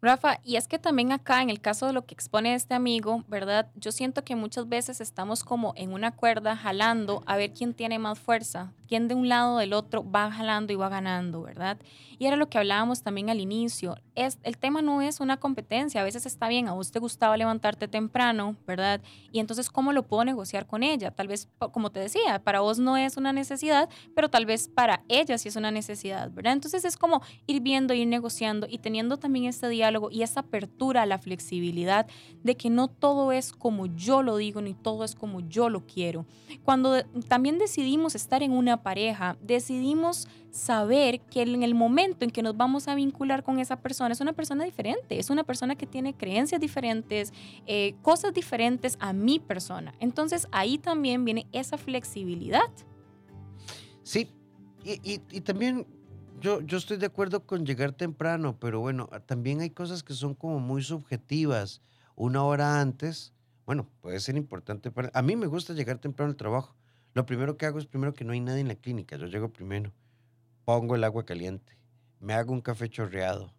Rafa, 0.01 0.39
y 0.43 0.55
es 0.55 0.67
que 0.67 0.79
también 0.79 1.11
acá, 1.11 1.43
en 1.43 1.51
el 1.51 1.61
caso 1.61 1.85
de 1.85 1.93
lo 1.93 2.07
que 2.07 2.15
expone 2.15 2.55
este 2.55 2.73
amigo, 2.73 3.23
¿verdad? 3.27 3.69
Yo 3.75 3.91
siento 3.91 4.23
que 4.23 4.35
muchas 4.35 4.67
veces 4.67 4.99
estamos 4.99 5.43
como 5.43 5.73
en 5.75 5.93
una 5.93 6.11
cuerda 6.15 6.55
jalando 6.55 7.21
a 7.27 7.37
ver 7.37 7.53
quién 7.53 7.75
tiene 7.75 7.99
más 7.99 8.17
fuerza, 8.17 8.73
quién 8.87 9.07
de 9.07 9.13
un 9.13 9.29
lado 9.29 9.55
o 9.55 9.57
del 9.59 9.73
otro 9.73 10.03
va 10.09 10.31
jalando 10.31 10.73
y 10.73 10.75
va 10.75 10.89
ganando, 10.89 11.43
¿verdad? 11.43 11.77
Y 12.17 12.25
era 12.25 12.35
lo 12.35 12.49
que 12.49 12.57
hablábamos 12.57 13.03
también 13.03 13.29
al 13.29 13.39
inicio. 13.39 13.95
Es, 14.15 14.39
el 14.41 14.57
tema 14.57 14.81
no 14.81 15.03
es 15.03 15.19
una 15.19 15.37
competencia, 15.37 16.01
a 16.01 16.03
veces 16.03 16.25
está 16.25 16.47
bien, 16.47 16.67
a 16.67 16.73
vos 16.73 16.91
te 16.91 16.99
gustaba 16.99 17.37
levantarte 17.37 17.87
temprano, 17.87 18.55
¿verdad? 18.65 19.01
Y 19.31 19.39
entonces, 19.39 19.69
¿cómo 19.69 19.93
lo 19.93 20.03
puedo 20.03 20.25
negociar 20.25 20.65
con 20.65 20.81
ella? 20.81 21.11
Tal 21.11 21.27
vez, 21.27 21.47
como 21.71 21.91
te 21.91 21.99
decía, 21.99 22.41
para 22.43 22.59
vos 22.61 22.79
no 22.79 22.97
es 22.97 23.17
una 23.17 23.33
necesidad, 23.33 23.87
pero 24.15 24.29
tal 24.29 24.47
vez 24.47 24.67
para 24.67 25.03
ella 25.07 25.37
sí 25.37 25.49
es 25.49 25.55
una 25.55 25.69
necesidad, 25.69 26.31
¿verdad? 26.31 26.53
Entonces 26.53 26.85
es 26.85 26.97
como 26.97 27.21
ir 27.45 27.61
viendo, 27.61 27.93
ir 27.93 28.07
negociando 28.07 28.65
y 28.69 28.79
teniendo 28.79 29.17
también 29.17 29.45
este 29.45 29.69
diálogo 29.69 29.90
y 30.11 30.23
esa 30.23 30.41
apertura 30.41 31.03
a 31.03 31.05
la 31.05 31.17
flexibilidad 31.17 32.07
de 32.43 32.55
que 32.55 32.69
no 32.69 32.87
todo 32.87 33.31
es 33.31 33.51
como 33.51 33.87
yo 33.87 34.23
lo 34.23 34.37
digo 34.37 34.61
ni 34.61 34.73
todo 34.73 35.03
es 35.03 35.15
como 35.15 35.41
yo 35.41 35.69
lo 35.69 35.85
quiero. 35.85 36.25
Cuando 36.63 37.03
también 37.27 37.57
decidimos 37.57 38.15
estar 38.15 38.43
en 38.43 38.51
una 38.51 38.83
pareja, 38.83 39.37
decidimos 39.41 40.27
saber 40.51 41.21
que 41.21 41.41
en 41.41 41.63
el 41.63 41.73
momento 41.73 42.25
en 42.25 42.31
que 42.31 42.41
nos 42.41 42.57
vamos 42.57 42.87
a 42.87 42.95
vincular 42.95 43.43
con 43.43 43.59
esa 43.59 43.81
persona 43.81 44.13
es 44.13 44.21
una 44.21 44.33
persona 44.33 44.65
diferente, 44.65 45.17
es 45.17 45.29
una 45.29 45.43
persona 45.43 45.75
que 45.75 45.87
tiene 45.87 46.13
creencias 46.13 46.59
diferentes, 46.59 47.33
eh, 47.65 47.95
cosas 48.01 48.33
diferentes 48.33 48.97
a 48.99 49.13
mi 49.13 49.39
persona. 49.39 49.93
Entonces 49.99 50.47
ahí 50.51 50.77
también 50.77 51.25
viene 51.25 51.47
esa 51.51 51.77
flexibilidad. 51.77 52.69
Sí, 54.03 54.27
y, 54.83 55.21
y 55.31 55.41
también 55.41 55.85
yo, 56.41 56.61
yo 56.61 56.77
estoy 56.77 56.97
de 56.97 57.05
acuerdo 57.05 57.45
con 57.45 57.65
llegar 57.65 57.93
temprano, 57.93 58.57
pero 58.59 58.79
bueno, 58.79 59.07
ah, 59.11 59.19
también 59.19 59.61
hay 59.61 59.69
cosas 59.69 60.03
que 60.03 60.13
son 60.13 60.33
como 60.35 60.59
muy 60.59 60.83
subjetivas. 60.83 61.81
Una 62.15 62.43
hora 62.43 62.81
antes, 62.81 63.33
bueno, 63.65 63.87
puede 64.01 64.19
ser 64.19 64.35
importante 64.35 64.91
para... 64.91 65.11
A 65.13 65.21
mí 65.21 65.35
me 65.35 65.47
gusta 65.47 65.73
llegar 65.73 65.99
temprano 65.99 66.31
al 66.31 66.35
trabajo. 66.35 66.75
Lo 67.13 67.25
primero 67.25 67.57
que 67.57 67.65
hago 67.65 67.79
es 67.79 67.85
primero 67.85 68.13
que 68.13 68.25
no 68.25 68.33
hay 68.33 68.39
nadie 68.39 68.61
en 68.61 68.67
la 68.67 68.75
clínica. 68.75 69.17
Yo 69.17 69.27
llego 69.27 69.49
primero, 69.49 69.93
pongo 70.65 70.95
el 70.95 71.03
agua 71.03 71.25
caliente, 71.25 71.77
me 72.19 72.33
hago 72.33 72.53
un 72.53 72.61
café 72.61 72.89
chorreado, 72.89 73.53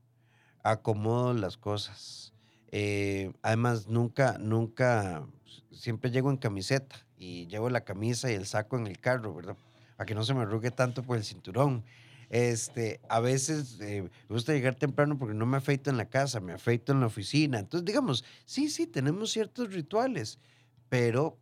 acomodo 0.62 1.34
las 1.34 1.56
cosas. 1.56 2.32
Eh, 2.70 3.32
además, 3.42 3.86
nunca, 3.86 4.38
nunca, 4.38 5.26
siempre 5.70 6.10
llego 6.10 6.30
en 6.30 6.38
camiseta 6.38 7.06
y 7.16 7.46
llevo 7.46 7.68
la 7.70 7.82
camisa 7.82 8.30
y 8.30 8.34
el 8.34 8.46
saco 8.46 8.76
en 8.76 8.86
el 8.86 8.98
carro, 8.98 9.34
¿verdad? 9.34 9.56
Para 9.96 10.06
que 10.06 10.14
no 10.14 10.24
se 10.24 10.34
me 10.34 10.40
arrugue 10.40 10.70
tanto 10.70 11.02
por 11.02 11.16
el 11.16 11.24
cinturón. 11.24 11.84
Este, 12.32 12.98
a 13.10 13.20
veces 13.20 13.78
eh, 13.82 14.02
me 14.02 14.34
gusta 14.34 14.54
llegar 14.54 14.74
temprano 14.74 15.18
porque 15.18 15.34
no 15.34 15.44
me 15.44 15.58
afeito 15.58 15.90
en 15.90 15.98
la 15.98 16.06
casa, 16.06 16.40
me 16.40 16.54
afeito 16.54 16.90
en 16.92 17.00
la 17.00 17.06
oficina. 17.06 17.58
Entonces, 17.58 17.84
digamos, 17.84 18.24
sí, 18.46 18.70
sí, 18.70 18.86
tenemos 18.86 19.30
ciertos 19.30 19.74
rituales, 19.74 20.38
pero 20.88 21.38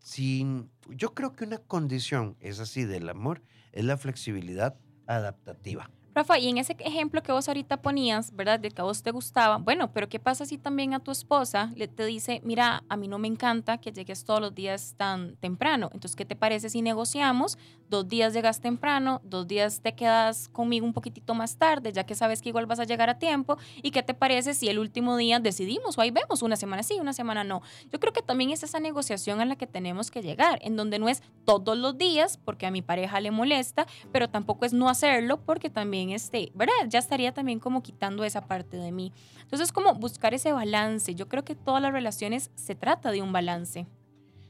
sin, 0.00 0.70
yo 0.90 1.14
creo 1.14 1.32
que 1.32 1.44
una 1.44 1.56
condición 1.56 2.36
es 2.40 2.60
así 2.60 2.84
del 2.84 3.08
amor, 3.08 3.40
es 3.72 3.86
la 3.86 3.96
flexibilidad 3.96 4.76
adaptativa. 5.06 5.90
Rafa, 6.14 6.38
y 6.38 6.50
en 6.50 6.58
ese 6.58 6.76
ejemplo 6.80 7.22
que 7.22 7.32
vos 7.32 7.48
ahorita 7.48 7.80
ponías, 7.80 8.36
¿verdad? 8.36 8.60
De 8.60 8.70
que 8.70 8.82
a 8.82 8.84
vos 8.84 9.02
te 9.02 9.10
gustaba, 9.10 9.56
bueno, 9.56 9.92
pero 9.92 10.10
¿qué 10.10 10.20
pasa 10.20 10.44
si 10.44 10.58
también 10.58 10.92
a 10.92 11.00
tu 11.00 11.10
esposa 11.10 11.72
le 11.74 11.88
te 11.88 12.04
dice, 12.04 12.42
mira, 12.44 12.84
a 12.90 12.96
mí 12.96 13.08
no 13.08 13.18
me 13.18 13.28
encanta 13.28 13.78
que 13.78 13.92
llegues 13.92 14.24
todos 14.24 14.40
los 14.40 14.54
días 14.54 14.94
tan 14.98 15.36
temprano? 15.36 15.88
Entonces, 15.94 16.14
¿qué 16.14 16.26
te 16.26 16.36
parece 16.36 16.68
si 16.68 16.82
negociamos? 16.82 17.56
Dos 17.88 18.08
días 18.08 18.34
llegas 18.34 18.60
temprano, 18.60 19.20
dos 19.24 19.46
días 19.46 19.80
te 19.80 19.94
quedas 19.94 20.48
conmigo 20.48 20.84
un 20.84 20.92
poquitito 20.92 21.34
más 21.34 21.56
tarde, 21.56 21.92
ya 21.92 22.04
que 22.04 22.14
sabes 22.14 22.42
que 22.42 22.50
igual 22.50 22.66
vas 22.66 22.80
a 22.80 22.84
llegar 22.84 23.08
a 23.08 23.18
tiempo. 23.18 23.56
¿Y 23.82 23.90
qué 23.90 24.02
te 24.02 24.14
parece 24.14 24.54
si 24.54 24.68
el 24.68 24.78
último 24.78 25.16
día 25.16 25.40
decidimos 25.40 25.96
o 25.96 26.00
ahí 26.00 26.10
vemos 26.10 26.42
una 26.42 26.56
semana 26.56 26.82
sí, 26.82 26.98
una 27.00 27.12
semana 27.12 27.44
no? 27.44 27.62
Yo 27.90 28.00
creo 28.00 28.12
que 28.12 28.22
también 28.22 28.50
es 28.50 28.62
esa 28.62 28.80
negociación 28.80 29.40
a 29.40 29.44
la 29.44 29.56
que 29.56 29.66
tenemos 29.66 30.10
que 30.10 30.22
llegar, 30.22 30.58
en 30.62 30.76
donde 30.76 30.98
no 30.98 31.08
es 31.08 31.22
todos 31.44 31.76
los 31.76 31.96
días 31.96 32.38
porque 32.38 32.66
a 32.66 32.70
mi 32.70 32.82
pareja 32.82 33.20
le 33.20 33.30
molesta, 33.30 33.86
pero 34.10 34.28
tampoco 34.28 34.64
es 34.64 34.72
no 34.72 34.88
hacerlo 34.88 35.40
porque 35.40 35.70
también 35.70 36.01
este, 36.10 36.50
¿verdad? 36.54 36.74
Ya 36.88 36.98
estaría 36.98 37.32
también 37.32 37.58
como 37.58 37.82
quitando 37.82 38.24
esa 38.24 38.42
parte 38.42 38.76
de 38.76 38.92
mí. 38.92 39.12
Entonces, 39.42 39.72
como 39.72 39.94
buscar 39.94 40.34
ese 40.34 40.52
balance. 40.52 41.14
Yo 41.14 41.28
creo 41.28 41.44
que 41.44 41.54
todas 41.54 41.80
las 41.82 41.92
relaciones 41.92 42.50
se 42.54 42.74
trata 42.74 43.10
de 43.10 43.22
un 43.22 43.32
balance. 43.32 43.86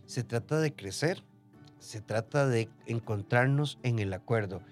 Se 0.06 0.24
trata 0.24 0.60
de 0.60 0.74
crecer, 0.74 1.22
se 1.78 2.00
trata 2.00 2.46
de 2.46 2.68
encontrarnos 2.86 3.78
en 3.82 3.98
el 3.98 4.12
acuerdo. 4.12 4.62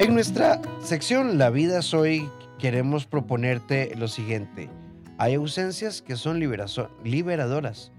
En 0.00 0.12
nuestra 0.12 0.60
sección 0.82 1.38
La 1.38 1.50
vida 1.50 1.80
soy 1.80 2.28
queremos 2.58 3.06
proponerte 3.06 3.94
lo 3.96 4.08
siguiente. 4.08 4.68
Hay 5.18 5.34
ausencias 5.34 6.02
que 6.02 6.16
son 6.16 6.40
liberadoras 6.40 7.92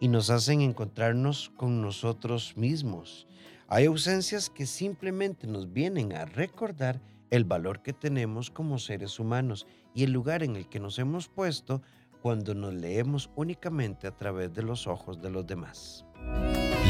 y 0.00 0.08
nos 0.08 0.30
hacen 0.30 0.60
encontrarnos 0.60 1.50
con 1.56 1.80
nosotros 1.80 2.56
mismos. 2.56 3.26
Hay 3.74 3.86
ausencias 3.86 4.50
que 4.50 4.66
simplemente 4.66 5.46
nos 5.46 5.72
vienen 5.72 6.12
a 6.12 6.26
recordar 6.26 7.00
el 7.30 7.44
valor 7.44 7.80
que 7.80 7.94
tenemos 7.94 8.50
como 8.50 8.78
seres 8.78 9.18
humanos 9.18 9.66
y 9.94 10.04
el 10.04 10.12
lugar 10.12 10.42
en 10.42 10.56
el 10.56 10.68
que 10.68 10.78
nos 10.78 10.98
hemos 10.98 11.28
puesto 11.28 11.80
cuando 12.20 12.52
nos 12.52 12.74
leemos 12.74 13.30
únicamente 13.34 14.06
a 14.06 14.14
través 14.14 14.52
de 14.52 14.62
los 14.62 14.86
ojos 14.86 15.22
de 15.22 15.30
los 15.30 15.46
demás. 15.46 16.04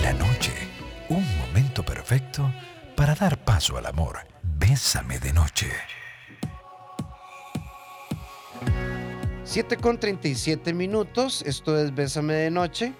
La 0.03 0.12
noche, 0.14 0.51
un 1.09 1.25
momento 1.37 1.85
perfecto 1.85 2.53
para 2.97 3.14
dar 3.14 3.45
paso 3.45 3.77
al 3.77 3.87
amor. 3.87 4.18
Bésame 4.42 5.21
de 5.21 5.33
noche. 5.33 5.68
7 9.45 9.77
con 9.77 10.01
37 10.01 10.75
minutos, 10.75 11.45
esto 11.47 11.79
es 11.79 11.95
Bésame 11.95 12.35
de 12.35 12.51
noche. 12.51 12.92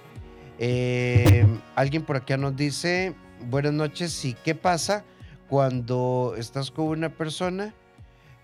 Eh, 0.61 1.45
alguien 1.75 2.05
por 2.05 2.14
acá 2.14 2.37
nos 2.37 2.55
dice, 2.55 3.16
buenas 3.51 3.73
noches. 3.73 4.25
¿Y 4.25 4.35
qué 4.35 4.55
pasa 4.55 5.05
cuando 5.49 6.35
estás 6.37 6.71
con 6.71 6.87
una 6.87 7.11
persona 7.11 7.75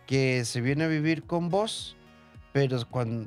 que 0.07 0.45
se 0.45 0.61
viene 0.61 0.85
a 0.85 0.89
vivir 0.89 1.25
con 1.25 1.51
vos, 1.51 1.97
pero 2.53 2.79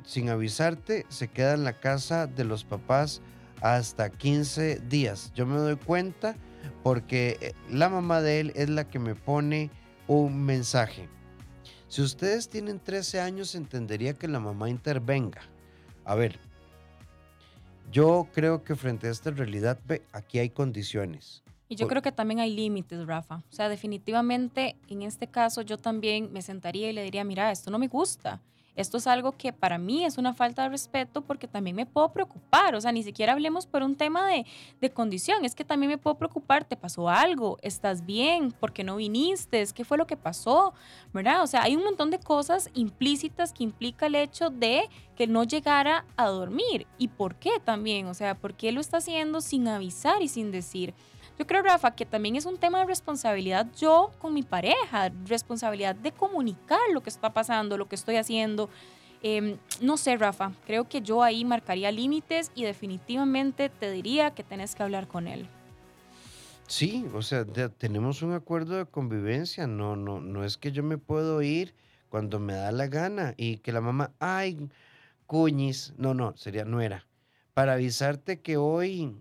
sin 0.04 0.30
avisarte 0.30 1.06
se 1.08 1.28
queda 1.28 1.54
en 1.54 1.64
la 1.64 1.74
casa 1.74 2.26
de 2.26 2.44
los 2.44 2.64
papás 2.64 3.22
hasta 3.60 4.10
15 4.10 4.80
días. 4.88 5.32
Yo 5.34 5.46
me 5.46 5.58
doy 5.58 5.76
cuenta 5.76 6.36
porque 6.82 7.38
eh, 7.40 7.52
la 7.70 7.88
mamá 7.88 8.20
de 8.20 8.40
él 8.40 8.52
es 8.56 8.68
la 8.68 8.88
que 8.88 8.98
me 8.98 9.14
pone 9.14 9.70
un 10.08 10.44
mensaje. 10.44 11.08
Si 11.86 12.02
ustedes 12.02 12.48
tienen 12.48 12.80
13 12.80 13.20
años, 13.20 13.54
entendería 13.54 14.14
que 14.14 14.26
la 14.26 14.40
mamá 14.40 14.68
intervenga. 14.68 15.42
A 16.04 16.16
ver, 16.16 16.40
yo 17.92 18.28
creo 18.32 18.64
que 18.64 18.74
frente 18.74 19.06
a 19.06 19.10
esta 19.10 19.30
realidad, 19.30 19.78
aquí 20.12 20.40
hay 20.40 20.50
condiciones. 20.50 21.42
Y 21.72 21.74
yo 21.74 21.88
creo 21.88 22.02
que 22.02 22.12
también 22.12 22.38
hay 22.38 22.54
límites, 22.54 23.06
Rafa. 23.06 23.36
O 23.36 23.52
sea, 23.54 23.70
definitivamente 23.70 24.76
en 24.90 25.00
este 25.00 25.26
caso 25.26 25.62
yo 25.62 25.78
también 25.78 26.30
me 26.30 26.42
sentaría 26.42 26.90
y 26.90 26.92
le 26.92 27.02
diría, 27.02 27.24
mira, 27.24 27.50
esto 27.50 27.70
no 27.70 27.78
me 27.78 27.88
gusta. 27.88 28.42
Esto 28.76 28.98
es 28.98 29.06
algo 29.06 29.32
que 29.32 29.54
para 29.54 29.78
mí 29.78 30.04
es 30.04 30.18
una 30.18 30.34
falta 30.34 30.64
de 30.64 30.68
respeto 30.68 31.22
porque 31.22 31.48
también 31.48 31.74
me 31.74 31.86
puedo 31.86 32.12
preocupar. 32.12 32.74
O 32.74 32.80
sea, 32.82 32.92
ni 32.92 33.02
siquiera 33.02 33.32
hablemos 33.32 33.64
por 33.66 33.82
un 33.82 33.96
tema 33.96 34.28
de, 34.28 34.44
de 34.82 34.90
condición. 34.90 35.46
Es 35.46 35.54
que 35.54 35.64
también 35.64 35.88
me 35.88 35.96
puedo 35.96 36.18
preocupar. 36.18 36.64
¿Te 36.64 36.76
pasó 36.76 37.08
algo? 37.08 37.56
¿Estás 37.62 38.04
bien? 38.04 38.52
¿Por 38.52 38.74
qué 38.74 38.84
no 38.84 38.96
viniste? 38.96 39.66
¿Qué 39.74 39.86
fue 39.86 39.96
lo 39.96 40.06
que 40.06 40.18
pasó? 40.18 40.74
¿Verdad? 41.14 41.42
O 41.42 41.46
sea, 41.46 41.62
hay 41.62 41.74
un 41.74 41.84
montón 41.84 42.10
de 42.10 42.18
cosas 42.18 42.68
implícitas 42.74 43.54
que 43.54 43.64
implica 43.64 44.06
el 44.06 44.14
hecho 44.14 44.50
de 44.50 44.90
que 45.16 45.26
no 45.26 45.44
llegara 45.44 46.04
a 46.18 46.26
dormir. 46.26 46.86
¿Y 46.98 47.08
por 47.08 47.36
qué 47.36 47.52
también? 47.64 48.08
O 48.08 48.14
sea, 48.14 48.34
¿por 48.34 48.52
qué 48.52 48.72
lo 48.72 48.80
está 48.82 48.98
haciendo 48.98 49.40
sin 49.40 49.68
avisar 49.68 50.20
y 50.20 50.28
sin 50.28 50.50
decir? 50.50 50.92
Yo 51.38 51.46
creo, 51.46 51.62
Rafa, 51.62 51.94
que 51.94 52.06
también 52.06 52.36
es 52.36 52.46
un 52.46 52.58
tema 52.58 52.80
de 52.80 52.86
responsabilidad 52.86 53.66
yo 53.78 54.12
con 54.18 54.34
mi 54.34 54.42
pareja, 54.42 55.10
responsabilidad 55.26 55.94
de 55.94 56.12
comunicar 56.12 56.80
lo 56.92 57.00
que 57.00 57.10
está 57.10 57.32
pasando, 57.32 57.78
lo 57.78 57.88
que 57.88 57.94
estoy 57.94 58.16
haciendo. 58.16 58.68
Em, 59.22 59.56
no 59.80 59.96
sé, 59.96 60.16
Rafa, 60.16 60.52
creo 60.66 60.88
que 60.88 61.00
yo 61.00 61.22
ahí 61.22 61.44
marcaría 61.44 61.90
límites 61.92 62.50
y 62.54 62.64
definitivamente 62.64 63.68
te 63.68 63.90
diría 63.90 64.32
que 64.32 64.42
tenés 64.42 64.74
que 64.74 64.82
hablar 64.82 65.06
con 65.06 65.28
él. 65.28 65.48
Sí, 66.66 67.06
o 67.14 67.22
sea, 67.22 67.44
tenemos 67.44 68.22
un 68.22 68.32
acuerdo 68.32 68.76
de 68.76 68.86
convivencia, 68.86 69.66
no, 69.66 69.94
no, 69.94 70.20
no 70.20 70.44
es 70.44 70.56
que 70.56 70.72
yo 70.72 70.82
me 70.82 70.98
puedo 70.98 71.42
ir 71.42 71.74
cuando 72.08 72.38
me 72.38 72.54
da 72.54 72.72
la 72.72 72.86
gana 72.86 73.34
y 73.36 73.58
que 73.58 73.72
la 73.72 73.80
mamá, 73.80 74.12
ay, 74.18 74.68
cuñis, 75.26 75.94
no, 75.96 76.14
no, 76.14 76.36
sería, 76.36 76.64
no 76.64 76.80
era, 76.80 77.06
para 77.54 77.74
avisarte 77.74 78.40
que 78.40 78.56
hoy 78.56 79.14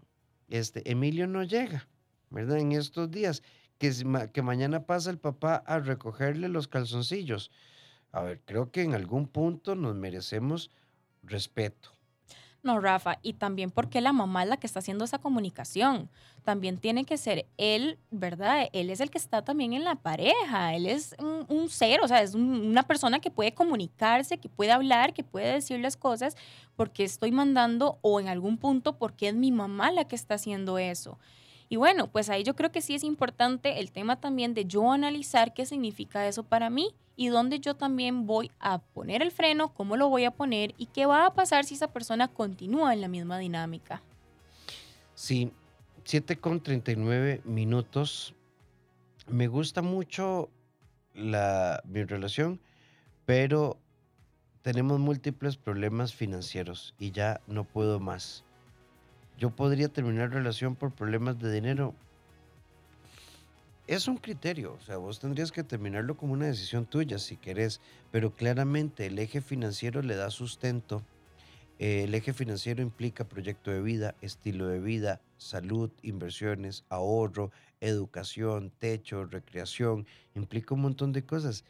este, 0.49 0.89
Emilio 0.89 1.27
no 1.27 1.43
llega. 1.43 1.87
¿Verdad? 2.31 2.57
En 2.57 2.71
estos 2.71 3.11
días, 3.11 3.43
que, 3.77 3.91
que 4.33 4.41
mañana 4.41 4.85
pasa 4.85 5.11
el 5.11 5.19
papá 5.19 5.55
a 5.65 5.79
recogerle 5.79 6.49
los 6.49 6.67
calzoncillos. 6.67 7.51
A 8.11 8.21
ver, 8.21 8.41
creo 8.45 8.71
que 8.71 8.81
en 8.81 8.93
algún 8.93 9.27
punto 9.27 9.75
nos 9.75 9.95
merecemos 9.95 10.71
respeto. 11.23 11.91
No, 12.63 12.79
Rafa, 12.79 13.17
y 13.23 13.33
también 13.33 13.71
porque 13.71 14.01
la 14.01 14.13
mamá 14.13 14.43
es 14.43 14.49
la 14.49 14.57
que 14.57 14.67
está 14.67 14.79
haciendo 14.79 15.03
esa 15.03 15.17
comunicación. 15.17 16.09
También 16.43 16.77
tiene 16.77 17.05
que 17.05 17.17
ser 17.17 17.47
él, 17.57 17.97
¿verdad? 18.11 18.67
Él 18.71 18.91
es 18.91 18.99
el 18.99 19.09
que 19.09 19.17
está 19.17 19.43
también 19.43 19.73
en 19.73 19.83
la 19.83 19.95
pareja. 19.95 20.75
Él 20.75 20.85
es 20.85 21.15
un, 21.19 21.69
ser, 21.69 22.01
o 22.01 22.07
sea, 22.07 22.21
es 22.21 22.35
una 22.35 22.83
persona 22.83 23.19
que 23.19 23.31
puede 23.31 23.55
comunicarse, 23.55 24.37
que 24.37 24.47
puede 24.47 24.71
hablar, 24.71 25.13
que 25.13 25.23
puede 25.23 25.53
decir 25.53 25.79
las 25.79 25.97
cosas, 25.97 26.35
porque 26.75 27.03
estoy 27.03 27.31
mandando 27.31 27.97
o 28.01 28.19
en 28.19 28.27
algún 28.27 28.57
punto 28.57 28.95
porque 28.97 29.29
es 29.29 29.35
mi 29.35 29.51
mamá 29.51 29.91
la 29.91 30.07
que 30.07 30.15
está 30.15 30.35
haciendo 30.35 30.77
eso. 30.77 31.17
Y 31.71 31.77
bueno, 31.77 32.07
pues 32.07 32.29
ahí 32.29 32.43
yo 32.43 32.53
creo 32.53 32.69
que 32.73 32.81
sí 32.81 32.95
es 32.95 33.03
importante 33.05 33.79
el 33.79 33.93
tema 33.93 34.19
también 34.19 34.53
de 34.53 34.65
yo 34.65 34.91
analizar 34.91 35.53
qué 35.53 35.65
significa 35.65 36.27
eso 36.27 36.43
para 36.43 36.69
mí 36.69 36.93
y 37.15 37.29
dónde 37.29 37.61
yo 37.61 37.77
también 37.77 38.27
voy 38.27 38.51
a 38.59 38.79
poner 38.79 39.21
el 39.21 39.31
freno, 39.31 39.73
cómo 39.73 39.95
lo 39.95 40.09
voy 40.09 40.25
a 40.25 40.31
poner 40.31 40.73
y 40.77 40.87
qué 40.87 41.05
va 41.05 41.25
a 41.25 41.33
pasar 41.33 41.63
si 41.63 41.75
esa 41.75 41.87
persona 41.87 42.27
continúa 42.27 42.91
en 42.91 42.99
la 42.99 43.07
misma 43.07 43.39
dinámica. 43.39 44.01
Sí, 45.15 45.53
7 46.03 46.35
con 46.39 46.59
39 46.59 47.39
minutos. 47.45 48.35
Me 49.29 49.47
gusta 49.47 49.81
mucho 49.81 50.49
la, 51.13 51.81
mi 51.85 52.03
relación, 52.03 52.59
pero 53.25 53.77
tenemos 54.61 54.99
múltiples 54.99 55.55
problemas 55.55 56.13
financieros 56.13 56.93
y 56.99 57.11
ya 57.11 57.39
no 57.47 57.63
puedo 57.63 58.01
más 58.01 58.43
yo 59.37 59.49
podría 59.49 59.89
terminar 59.89 60.31
relación 60.31 60.75
por 60.75 60.91
problemas 60.91 61.39
de 61.39 61.51
dinero. 61.51 61.93
Es 63.87 64.07
un 64.07 64.17
criterio, 64.17 64.73
o 64.73 64.81
sea, 64.85 64.97
vos 64.97 65.19
tendrías 65.19 65.51
que 65.51 65.63
terminarlo 65.63 66.15
como 66.15 66.33
una 66.33 66.45
decisión 66.45 66.85
tuya 66.85 67.19
si 67.19 67.35
querés, 67.35 67.81
pero 68.11 68.31
claramente 68.31 69.07
el 69.07 69.19
eje 69.19 69.41
financiero 69.41 70.01
le 70.01 70.15
da 70.15 70.29
sustento. 70.29 71.03
Eh, 71.79 72.03
el 72.03 72.13
eje 72.13 72.31
financiero 72.31 72.83
implica 72.83 73.27
proyecto 73.27 73.71
de 73.71 73.81
vida, 73.81 74.15
estilo 74.21 74.67
de 74.67 74.79
vida, 74.79 75.19
salud, 75.37 75.89
inversiones, 76.03 76.85
ahorro, 76.89 77.51
educación, 77.81 78.71
techo, 78.77 79.25
recreación, 79.25 80.05
implica 80.35 80.75
un 80.75 80.81
montón 80.81 81.11
de 81.11 81.25
cosas. 81.25 81.65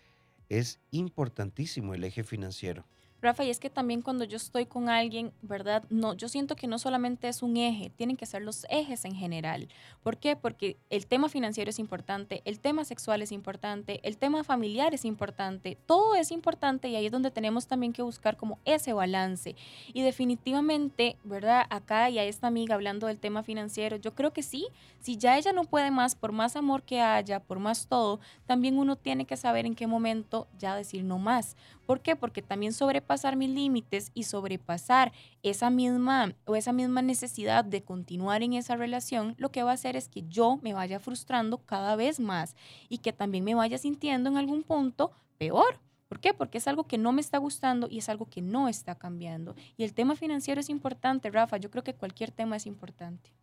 Es 0.50 0.80
importantísimo 0.92 1.94
el 1.94 2.04
eje 2.04 2.24
financiero. 2.24 2.84
Rafa, 3.22 3.44
y 3.44 3.52
es 3.52 3.60
que 3.60 3.70
también 3.70 4.02
cuando 4.02 4.24
yo 4.24 4.38
estoy 4.38 4.66
con 4.66 4.90
alguien, 4.90 5.32
¿verdad? 5.44 5.84
No, 5.90 6.16
yo 6.16 6.28
siento 6.28 6.56
que 6.56 6.66
no 6.66 6.80
solamente 6.80 7.28
es 7.28 7.44
un 7.44 7.56
eje, 7.56 7.92
tienen 7.92 8.18
que 8.18 8.26
ser 8.26 8.42
los 8.42 8.66
ejes 8.70 9.06
en 9.06 9.14
general. 9.14 9.68
¿Por 10.02 10.18
qué? 10.18 10.36
Porque 10.36 10.78
el 10.90 11.06
tema 11.06 11.30
financiero 11.30 11.70
es 11.70 11.78
importante, 11.78 12.42
el 12.46 12.60
tema 12.60 12.84
sexual 12.84 13.22
es 13.22 13.32
importante, 13.32 14.00
el 14.02 14.18
tema 14.18 14.44
familiar 14.44 14.96
es 14.96 15.06
importante, 15.06 15.78
todo 15.86 16.16
es 16.16 16.32
importante 16.32 16.88
y 16.88 16.96
ahí 16.96 17.06
es 17.06 17.12
donde 17.12 17.30
tenemos 17.30 17.68
también 17.68 17.94
que 17.94 18.02
buscar 18.02 18.38
como 18.38 18.58
ese 18.66 18.92
balance. 18.92 19.56
Y 19.94 20.02
definitivamente, 20.02 21.16
¿verdad? 21.24 21.68
Acá 21.70 22.10
y 22.10 22.18
a 22.18 22.24
esta 22.24 22.48
amiga 22.48 22.74
hablando 22.74 23.06
del 23.06 23.20
tema 23.20 23.44
financiero, 23.44 23.98
yo 23.98 24.16
creo 24.16 24.34
que 24.34 24.42
sí, 24.42 24.68
si 25.00 25.18
ya 25.18 25.38
ella 25.38 25.54
no 25.54 25.66
puede 25.66 25.92
más, 25.92 26.16
por 26.16 26.32
más 26.32 26.56
amor 26.56 26.82
que 26.82 27.02
haya, 27.02 27.40
por 27.40 27.60
más 27.60 27.86
todo, 27.86 28.20
también 28.48 28.80
uno 28.80 28.96
tiene 28.96 29.26
que 29.26 29.38
saber 29.38 29.68
en 29.68 29.76
qué 29.76 29.86
momento 29.86 30.48
ya 30.58 30.76
decir 30.76 31.04
no 31.04 31.20
más. 31.20 31.56
¿Por 31.92 32.00
qué? 32.00 32.16
Porque 32.16 32.42
también 32.42 32.72
sobrepasar 32.72 33.36
mis 33.36 33.50
límites 33.50 34.12
y 34.14 34.24
sobrepasar 34.24 35.12
esa 35.44 35.70
misma 35.70 36.34
o 36.46 36.56
esa 36.56 36.72
misma 36.72 37.02
necesidad 37.02 37.66
de 37.66 37.84
continuar 37.84 38.44
en 38.44 38.54
esa 38.54 38.78
relación, 38.78 39.36
lo 39.38 39.52
que 39.52 39.62
va 39.62 39.72
a 39.72 39.74
hacer 39.74 39.98
es 39.98 40.08
que 40.08 40.24
yo 40.30 40.58
me 40.62 40.72
vaya 40.72 41.02
frustrando 41.02 41.58
cada 41.58 41.98
vez 41.98 42.22
más 42.22 42.56
y 42.88 43.00
que 43.00 43.12
también 43.12 43.44
me 43.44 43.56
vaya 43.56 43.78
sintiendo 43.78 44.30
en 44.30 44.38
algún 44.38 44.64
punto 44.64 45.12
peor. 45.38 45.82
¿Por 46.08 46.22
qué? 46.22 46.34
Porque 46.34 46.60
es 46.60 46.68
algo 46.70 46.86
que 46.86 46.98
no 46.98 47.12
me 47.12 47.20
está 47.20 47.40
gustando 47.40 47.90
y 47.92 47.98
es 47.98 48.08
algo 48.08 48.26
que 48.26 48.42
no 48.42 48.70
está 48.70 48.96
cambiando. 48.96 49.54
Y 49.76 49.84
el 49.84 49.94
tema 49.94 50.16
financiero 50.16 50.62
es 50.62 50.70
importante, 50.70 51.30
Rafa. 51.30 51.58
Yo 51.58 51.70
creo 51.70 51.84
que 51.84 51.94
cualquier 51.94 52.32
tema 52.32 52.56
es 52.56 52.68
importante. 52.68 53.34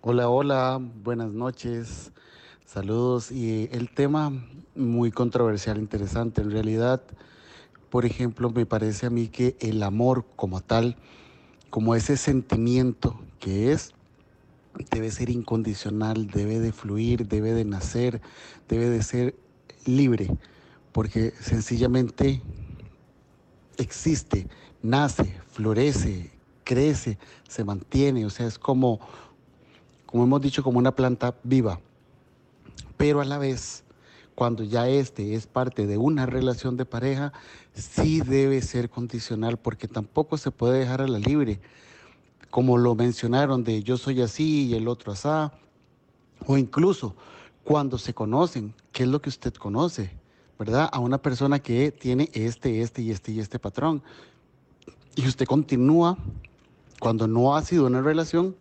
Hola, 0.00 0.28
hola, 0.28 0.78
buenas 0.80 1.32
noches. 1.32 2.12
Saludos. 2.68 3.32
Y 3.32 3.70
el 3.72 3.88
tema 3.88 4.30
muy 4.74 5.10
controversial, 5.10 5.78
interesante. 5.78 6.42
En 6.42 6.50
realidad, 6.50 7.00
por 7.88 8.04
ejemplo, 8.04 8.50
me 8.50 8.66
parece 8.66 9.06
a 9.06 9.10
mí 9.10 9.28
que 9.28 9.56
el 9.60 9.82
amor 9.82 10.26
como 10.36 10.60
tal, 10.60 10.94
como 11.70 11.94
ese 11.94 12.18
sentimiento 12.18 13.18
que 13.40 13.72
es, 13.72 13.94
debe 14.90 15.10
ser 15.10 15.30
incondicional, 15.30 16.26
debe 16.26 16.60
de 16.60 16.72
fluir, 16.72 17.26
debe 17.26 17.54
de 17.54 17.64
nacer, 17.64 18.20
debe 18.68 18.90
de 18.90 19.02
ser 19.02 19.34
libre, 19.86 20.28
porque 20.92 21.32
sencillamente 21.40 22.42
existe, 23.78 24.46
nace, 24.82 25.40
florece, 25.52 26.30
crece, 26.64 27.16
se 27.48 27.64
mantiene, 27.64 28.26
o 28.26 28.30
sea, 28.30 28.46
es 28.46 28.58
como, 28.58 29.00
como 30.04 30.24
hemos 30.24 30.42
dicho, 30.42 30.62
como 30.62 30.78
una 30.78 30.94
planta 30.94 31.34
viva 31.42 31.80
pero 32.98 33.22
a 33.22 33.24
la 33.24 33.38
vez, 33.38 33.84
cuando 34.34 34.62
ya 34.62 34.88
este 34.88 35.34
es 35.34 35.46
parte 35.46 35.86
de 35.86 35.96
una 35.96 36.26
relación 36.26 36.76
de 36.76 36.84
pareja, 36.84 37.32
sí 37.72 38.20
debe 38.20 38.60
ser 38.60 38.90
condicional 38.90 39.56
porque 39.56 39.88
tampoco 39.88 40.36
se 40.36 40.50
puede 40.50 40.80
dejar 40.80 41.00
a 41.00 41.08
la 41.08 41.18
libre. 41.18 41.60
Como 42.50 42.76
lo 42.76 42.94
mencionaron 42.94 43.64
de 43.64 43.82
yo 43.82 43.96
soy 43.96 44.20
así 44.20 44.66
y 44.66 44.74
el 44.74 44.88
otro 44.88 45.12
así, 45.12 45.28
o 46.46 46.58
incluso 46.58 47.14
cuando 47.64 47.98
se 47.98 48.14
conocen, 48.14 48.74
¿qué 48.92 49.04
es 49.04 49.08
lo 49.08 49.20
que 49.20 49.28
usted 49.28 49.54
conoce? 49.54 50.10
¿Verdad? 50.58 50.88
A 50.92 50.98
una 50.98 51.18
persona 51.18 51.60
que 51.60 51.92
tiene 51.92 52.30
este, 52.32 52.82
este 52.82 53.02
y 53.02 53.10
este 53.10 53.32
y 53.32 53.40
este 53.40 53.58
patrón. 53.58 54.02
Y 55.14 55.26
usted 55.26 55.46
continúa 55.46 56.16
cuando 56.98 57.28
no 57.28 57.54
ha 57.54 57.62
sido 57.62 57.86
una 57.86 58.02
relación 58.02 58.56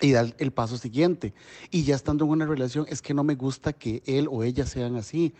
y 0.00 0.12
dar 0.12 0.34
el 0.38 0.52
paso 0.52 0.76
siguiente. 0.76 1.32
Y 1.70 1.84
ya 1.84 1.94
estando 1.94 2.24
en 2.24 2.30
una 2.32 2.46
relación, 2.46 2.86
es 2.88 3.02
que 3.02 3.14
no 3.14 3.24
me 3.24 3.34
gusta 3.34 3.72
que 3.72 4.02
él 4.06 4.28
o 4.30 4.42
ella 4.42 4.66
sean 4.66 4.96
así. 4.96 5.34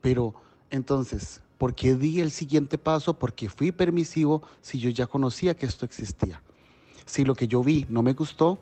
Pero 0.00 0.34
entonces, 0.70 1.40
¿por 1.58 1.74
qué 1.74 1.94
di 1.94 2.20
el 2.20 2.30
siguiente 2.30 2.78
paso? 2.78 3.18
Porque 3.18 3.48
fui 3.48 3.72
permisivo 3.72 4.42
si 4.60 4.78
yo 4.78 4.90
ya 4.90 5.06
conocía 5.06 5.54
que 5.54 5.66
esto 5.66 5.84
existía. 5.84 6.42
Si 7.06 7.24
lo 7.24 7.34
que 7.34 7.48
yo 7.48 7.62
vi 7.62 7.86
no 7.88 8.02
me 8.02 8.12
gustó, 8.12 8.58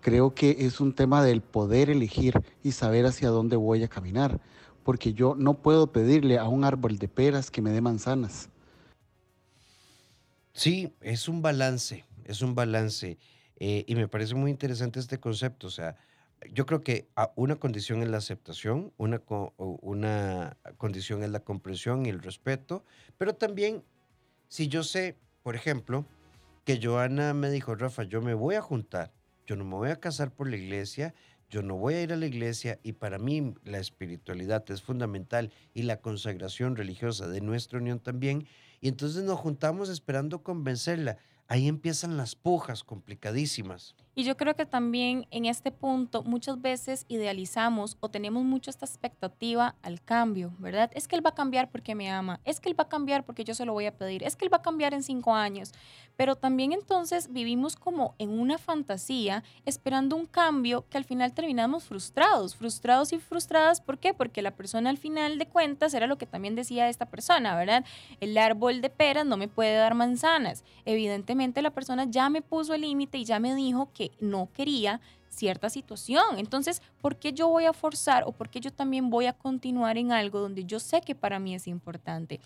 creo 0.00 0.34
que 0.34 0.56
es 0.60 0.80
un 0.80 0.94
tema 0.94 1.22
del 1.22 1.42
poder 1.42 1.90
elegir 1.90 2.34
y 2.62 2.72
saber 2.72 3.06
hacia 3.06 3.28
dónde 3.28 3.56
voy 3.56 3.82
a 3.82 3.88
caminar. 3.88 4.40
Porque 4.82 5.12
yo 5.12 5.34
no 5.36 5.54
puedo 5.54 5.92
pedirle 5.92 6.38
a 6.38 6.48
un 6.48 6.64
árbol 6.64 6.98
de 6.98 7.08
peras 7.08 7.50
que 7.50 7.62
me 7.62 7.70
dé 7.70 7.80
manzanas. 7.80 8.48
Sí, 10.52 10.92
es 11.00 11.28
un 11.28 11.42
balance, 11.42 12.04
es 12.24 12.42
un 12.42 12.54
balance. 12.54 13.18
Eh, 13.60 13.84
y 13.86 13.94
me 13.94 14.08
parece 14.08 14.34
muy 14.34 14.50
interesante 14.50 14.98
este 14.98 15.20
concepto. 15.20 15.68
O 15.68 15.70
sea, 15.70 15.96
yo 16.52 16.66
creo 16.66 16.80
que 16.80 17.08
ah, 17.16 17.32
una 17.36 17.56
condición 17.56 18.02
es 18.02 18.08
la 18.08 18.16
aceptación, 18.16 18.92
una, 18.96 19.22
una 19.58 20.56
condición 20.78 21.22
es 21.22 21.30
la 21.30 21.40
comprensión 21.40 22.06
y 22.06 22.08
el 22.08 22.20
respeto, 22.20 22.84
pero 23.18 23.34
también 23.34 23.84
si 24.48 24.66
yo 24.68 24.82
sé, 24.82 25.16
por 25.42 25.54
ejemplo, 25.54 26.06
que 26.64 26.80
Joana 26.82 27.34
me 27.34 27.50
dijo, 27.50 27.74
Rafa, 27.74 28.02
yo 28.02 28.20
me 28.20 28.34
voy 28.34 28.54
a 28.54 28.62
juntar, 28.62 29.12
yo 29.46 29.56
no 29.56 29.64
me 29.64 29.74
voy 29.74 29.90
a 29.90 30.00
casar 30.00 30.32
por 30.32 30.48
la 30.48 30.56
iglesia, 30.56 31.14
yo 31.50 31.62
no 31.62 31.76
voy 31.76 31.94
a 31.94 32.02
ir 32.02 32.12
a 32.12 32.16
la 32.16 32.26
iglesia 32.26 32.78
y 32.82 32.92
para 32.92 33.18
mí 33.18 33.54
la 33.64 33.78
espiritualidad 33.78 34.64
es 34.70 34.82
fundamental 34.82 35.52
y 35.74 35.82
la 35.82 36.00
consagración 36.00 36.76
religiosa 36.76 37.28
de 37.28 37.40
nuestra 37.40 37.78
unión 37.78 37.98
también, 38.00 38.46
y 38.80 38.88
entonces 38.88 39.24
nos 39.24 39.38
juntamos 39.38 39.88
esperando 39.88 40.42
convencerla. 40.42 41.18
Ahí 41.50 41.66
empiezan 41.66 42.16
las 42.16 42.36
pujas 42.36 42.84
complicadísimas. 42.84 43.96
Y 44.14 44.24
yo 44.24 44.36
creo 44.36 44.56
que 44.56 44.66
también 44.66 45.26
en 45.30 45.46
este 45.46 45.70
punto 45.70 46.22
muchas 46.24 46.60
veces 46.60 47.04
idealizamos 47.08 47.96
o 48.00 48.08
tenemos 48.08 48.44
mucho 48.44 48.68
esta 48.68 48.84
expectativa 48.84 49.76
al 49.82 50.02
cambio, 50.02 50.52
¿verdad? 50.58 50.90
Es 50.94 51.06
que 51.06 51.14
él 51.14 51.24
va 51.24 51.30
a 51.30 51.34
cambiar 51.34 51.70
porque 51.70 51.94
me 51.94 52.10
ama, 52.10 52.40
es 52.44 52.58
que 52.58 52.68
él 52.68 52.78
va 52.78 52.84
a 52.84 52.88
cambiar 52.88 53.24
porque 53.24 53.44
yo 53.44 53.54
se 53.54 53.64
lo 53.64 53.72
voy 53.72 53.86
a 53.86 53.96
pedir, 53.96 54.24
es 54.24 54.34
que 54.34 54.44
él 54.44 54.52
va 54.52 54.58
a 54.58 54.62
cambiar 54.62 54.94
en 54.94 55.02
cinco 55.02 55.34
años. 55.34 55.72
Pero 56.16 56.36
también 56.36 56.72
entonces 56.72 57.32
vivimos 57.32 57.76
como 57.76 58.14
en 58.18 58.30
una 58.30 58.58
fantasía 58.58 59.42
esperando 59.64 60.16
un 60.16 60.26
cambio 60.26 60.84
que 60.90 60.98
al 60.98 61.04
final 61.04 61.32
terminamos 61.32 61.84
frustrados, 61.84 62.56
frustrados 62.56 63.12
y 63.12 63.18
frustradas. 63.18 63.80
¿Por 63.80 63.98
qué? 63.98 64.12
Porque 64.12 64.42
la 64.42 64.50
persona 64.50 64.90
al 64.90 64.98
final 64.98 65.38
de 65.38 65.46
cuentas 65.46 65.94
era 65.94 66.06
lo 66.06 66.18
que 66.18 66.26
también 66.26 66.54
decía 66.54 66.88
esta 66.88 67.06
persona, 67.06 67.56
¿verdad? 67.56 67.84
El 68.20 68.36
árbol 68.36 68.82
de 68.82 68.90
peras 68.90 69.24
no 69.24 69.36
me 69.36 69.48
puede 69.48 69.76
dar 69.76 69.94
manzanas. 69.94 70.64
Evidentemente 70.84 71.62
la 71.62 71.70
persona 71.70 72.04
ya 72.04 72.28
me 72.28 72.42
puso 72.42 72.74
el 72.74 72.82
límite 72.82 73.16
y 73.16 73.24
ya 73.24 73.38
me 73.38 73.54
dijo 73.54 73.90
que 73.94 73.99
no 74.20 74.48
quería 74.52 75.00
cierta 75.28 75.70
situación. 75.70 76.38
Entonces, 76.38 76.82
¿por 77.00 77.16
qué 77.16 77.32
yo 77.32 77.48
voy 77.48 77.64
a 77.64 77.72
forzar 77.72 78.24
o 78.26 78.32
por 78.32 78.50
qué 78.50 78.60
yo 78.60 78.72
también 78.72 79.10
voy 79.10 79.26
a 79.26 79.32
continuar 79.32 79.96
en 79.96 80.12
algo 80.12 80.40
donde 80.40 80.64
yo 80.64 80.80
sé 80.80 81.00
que 81.00 81.14
para 81.14 81.38
mí 81.38 81.54
es 81.54 81.66
importante? 81.66 82.40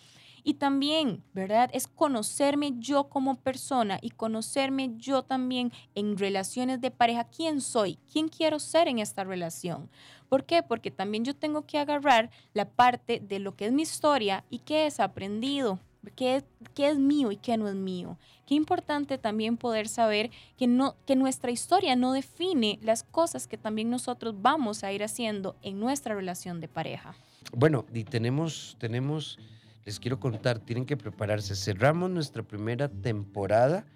Y 0.47 0.55
también, 0.55 1.25
¿verdad? 1.33 1.71
Es 1.73 1.87
conocerme 1.87 2.75
yo 2.79 3.05
como 3.09 3.37
persona 3.37 3.99
y 4.03 4.11
conocerme 4.11 4.93
yo 4.99 5.23
también 5.23 5.73
en 5.95 6.19
relaciones 6.19 6.83
de 6.83 6.91
pareja. 6.91 7.25
¿Quién 7.25 7.63
soy? 7.63 7.99
¿Quién 8.13 8.29
quiero 8.29 8.59
ser 8.59 8.87
en 8.89 8.99
esta 8.99 9.25
relación? 9.25 9.89
¿Por 10.29 10.45
qué? 10.45 10.63
Porque 10.63 10.91
también 10.91 11.25
yo 11.25 11.35
tengo 11.35 11.67
que 11.67 11.79
agarrar 11.79 12.31
la 12.53 12.69
parte 12.69 13.21
de 13.21 13.39
lo 13.39 13.57
que 13.57 13.67
es 13.67 13.73
mi 13.73 13.83
historia 13.83 14.45
y 14.51 14.59
qué 14.59 14.85
es 14.87 15.01
aprendido, 15.01 15.79
qué, 16.13 16.37
es- 16.37 16.99
mío 16.99 17.33
y 17.33 17.37
qué 17.37 17.57
no 17.57 17.69
es 17.69 17.75
mío. 17.75 18.19
Qué 18.47 18.55
importante 18.55 19.17
también 19.19 19.57
poder 19.57 19.89
saber 19.89 20.31
que, 20.59 20.67
no, 20.67 20.97
que 21.07 21.17
nuestra 21.17 21.51
historia 21.51 21.97
no 21.97 22.13
define 22.13 22.79
las 22.83 23.03
cosas 23.03 23.47
que 23.47 23.57
también 23.57 23.91
nosotros 23.91 24.35
vamos 24.41 24.85
a 24.85 24.93
ir 24.93 25.03
haciendo 25.03 25.57
en 25.63 25.81
nuestra 25.81 26.15
relación 26.15 26.61
de 26.61 26.69
pareja. 26.69 27.15
Bueno, 27.53 27.87
y 27.95 28.05
tenemos, 28.05 28.77
tenemos, 28.79 29.39
les 29.85 29.99
quiero 29.99 30.19
contar, 30.21 30.59
tienen 30.59 30.85
que 30.85 30.97
prepararse. 30.97 31.55
Cerramos 31.55 32.11
nuestra 32.11 32.43
primera 32.43 32.89
temporada. 32.89 33.87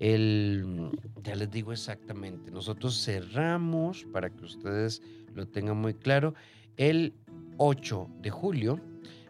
El, 0.00 0.90
ya 1.22 1.36
les 1.36 1.50
digo 1.50 1.72
exactamente, 1.72 2.50
nosotros 2.50 3.04
cerramos, 3.04 4.04
para 4.12 4.28
que 4.28 4.44
ustedes 4.44 5.02
lo 5.34 5.46
tengan 5.46 5.76
muy 5.76 5.94
claro, 5.94 6.34
el 6.76 7.12
8 7.58 8.08
de 8.20 8.30
julio. 8.30 8.80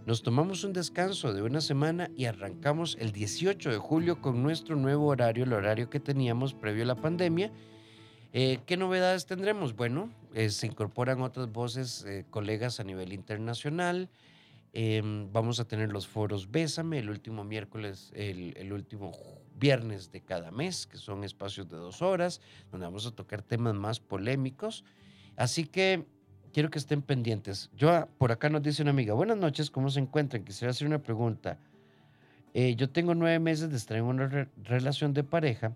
Nos 0.06 0.22
tomamos 0.22 0.64
un 0.64 0.74
descanso 0.74 1.32
de 1.32 1.40
una 1.40 1.62
semana 1.62 2.10
y 2.14 2.26
arrancamos 2.26 2.94
el 3.00 3.10
18 3.10 3.70
de 3.70 3.78
julio 3.78 4.20
con 4.20 4.42
nuestro 4.42 4.76
nuevo 4.76 5.06
horario, 5.06 5.44
el 5.44 5.54
horario 5.54 5.88
que 5.88 5.98
teníamos 5.98 6.52
previo 6.52 6.82
a 6.82 6.88
la 6.88 6.94
pandemia. 6.94 7.50
Eh, 8.34 8.58
¿Qué 8.66 8.76
novedades 8.76 9.24
tendremos? 9.24 9.74
Bueno, 9.74 10.10
eh, 10.34 10.50
se 10.50 10.66
incorporan 10.66 11.22
otras 11.22 11.50
voces, 11.50 12.04
eh, 12.06 12.26
colegas 12.28 12.80
a 12.80 12.84
nivel 12.84 13.14
internacional. 13.14 14.10
Em, 14.74 15.32
vamos 15.32 15.58
a 15.58 15.64
tener 15.66 15.90
los 15.90 16.06
foros 16.06 16.50
Bésame 16.50 16.98
el 16.98 17.08
último 17.08 17.42
miércoles, 17.42 18.12
el, 18.14 18.54
el 18.58 18.74
último 18.74 19.12
viernes 19.56 20.12
de 20.12 20.20
cada 20.20 20.50
mes, 20.50 20.86
que 20.86 20.98
son 20.98 21.24
espacios 21.24 21.66
de 21.70 21.78
dos 21.78 22.02
horas, 22.02 22.42
donde 22.70 22.84
vamos 22.84 23.06
a 23.06 23.12
tocar 23.12 23.40
temas 23.40 23.74
más 23.74 24.00
polémicos. 24.00 24.84
Así 25.36 25.64
que 25.64 26.04
quiero 26.54 26.70
que 26.70 26.78
estén 26.78 27.02
pendientes. 27.02 27.68
Yo, 27.76 27.90
ah, 27.90 28.08
por 28.16 28.32
acá 28.32 28.48
nos 28.48 28.62
dice 28.62 28.80
una 28.80 28.92
amiga, 28.92 29.12
buenas 29.12 29.36
noches, 29.36 29.70
¿cómo 29.70 29.90
se 29.90 30.00
encuentran? 30.00 30.44
Quisiera 30.44 30.70
hacer 30.70 30.86
una 30.86 31.00
pregunta. 31.02 31.58
Eh, 32.54 32.76
yo 32.76 32.88
tengo 32.88 33.14
nueve 33.14 33.40
meses 33.40 33.68
de 33.70 33.76
estar 33.76 33.96
en 33.96 34.04
una 34.04 34.28
re- 34.28 34.48
relación 34.62 35.12
de 35.12 35.24
pareja. 35.24 35.74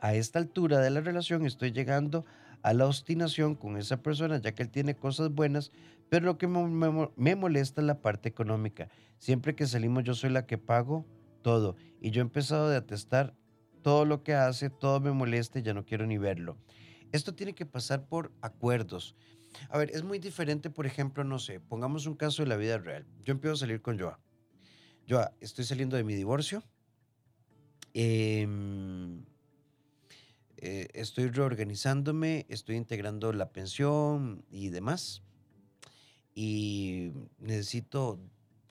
A 0.00 0.14
esta 0.14 0.38
altura 0.38 0.80
de 0.80 0.90
la 0.90 1.00
relación 1.00 1.46
estoy 1.46 1.72
llegando 1.72 2.26
a 2.62 2.74
la 2.74 2.86
obstinación 2.86 3.54
con 3.54 3.78
esa 3.78 3.96
persona, 4.02 4.36
ya 4.38 4.52
que 4.52 4.62
él 4.62 4.68
tiene 4.70 4.94
cosas 4.94 5.30
buenas, 5.30 5.72
pero 6.10 6.26
lo 6.26 6.36
que 6.38 6.46
me, 6.46 6.62
me- 6.68 7.08
me 7.16 7.34
molesta 7.36 7.80
es 7.80 7.86
la 7.86 8.00
parte 8.00 8.28
económica. 8.28 8.88
Siempre 9.18 9.54
que 9.54 9.66
salimos 9.66 10.04
yo 10.04 10.14
soy 10.14 10.30
la 10.30 10.46
que 10.46 10.58
pago 10.58 11.06
todo. 11.40 11.76
Y 12.02 12.10
yo 12.10 12.20
he 12.20 12.22
empezado 12.22 12.70
a 12.70 12.76
atestar 12.76 13.34
todo 13.80 14.04
lo 14.04 14.22
que 14.22 14.34
hace, 14.34 14.68
todo 14.68 15.00
me 15.00 15.12
molesta 15.12 15.58
y 15.58 15.62
ya 15.62 15.72
no 15.72 15.84
quiero 15.86 16.06
ni 16.06 16.18
verlo. 16.18 16.58
Esto 17.12 17.34
tiene 17.34 17.54
que 17.54 17.64
pasar 17.64 18.04
por 18.06 18.32
acuerdos. 18.42 19.14
A 19.68 19.78
ver, 19.78 19.90
es 19.90 20.02
muy 20.02 20.18
diferente, 20.18 20.70
por 20.70 20.86
ejemplo, 20.86 21.24
no 21.24 21.38
sé, 21.38 21.60
pongamos 21.60 22.06
un 22.06 22.14
caso 22.14 22.42
de 22.42 22.48
la 22.48 22.56
vida 22.56 22.78
real. 22.78 23.06
Yo 23.24 23.32
empiezo 23.32 23.54
a 23.54 23.58
salir 23.58 23.82
con 23.82 23.98
Joa. 23.98 24.20
Joa, 25.08 25.32
estoy 25.40 25.64
saliendo 25.64 25.96
de 25.96 26.04
mi 26.04 26.14
divorcio. 26.14 26.62
Em, 27.92 29.24
eh, 30.56 30.88
estoy 30.94 31.28
reorganizándome, 31.28 32.46
estoy 32.48 32.76
integrando 32.76 33.32
la 33.32 33.50
pensión 33.50 34.44
y 34.50 34.70
demás. 34.70 35.22
Y 36.34 37.12
necesito 37.38 38.18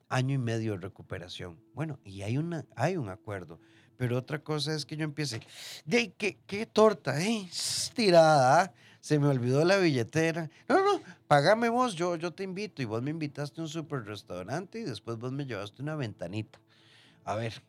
año 0.09 0.35
y 0.35 0.37
medio 0.37 0.73
de 0.73 0.79
recuperación. 0.79 1.59
Bueno, 1.73 1.99
y 2.03 2.21
hay, 2.23 2.37
una, 2.37 2.65
hay 2.75 2.97
un 2.97 3.09
acuerdo. 3.09 3.59
Pero 3.97 4.17
otra 4.17 4.39
cosa 4.39 4.75
es 4.75 4.85
que 4.85 4.97
yo 4.97 5.03
empiece, 5.03 5.39
de 5.85 6.13
qué, 6.13 6.39
qué 6.45 6.65
torta, 6.65 7.21
eh, 7.21 7.47
estirada, 7.49 8.61
¿ah? 8.63 8.73
Se 9.03 9.19
me 9.19 9.27
olvidó 9.27 9.65
la 9.65 9.79
billetera. 9.79 10.49
No, 10.69 10.81
no, 10.81 11.01
págame 11.27 11.67
vos, 11.67 11.93
yo, 11.93 12.15
yo 12.15 12.31
te 12.31 12.43
invito. 12.43 12.81
Y 12.81 12.85
vos 12.85 13.03
me 13.03 13.11
invitaste 13.11 13.59
a 13.59 13.65
un 13.65 13.67
super 13.67 14.05
restaurante 14.05 14.79
y 14.79 14.83
después 14.83 15.17
vos 15.17 15.33
me 15.33 15.45
llevaste 15.45 15.81
una 15.81 15.97
ventanita. 15.97 16.61
A 17.25 17.35
ver, 17.35 17.61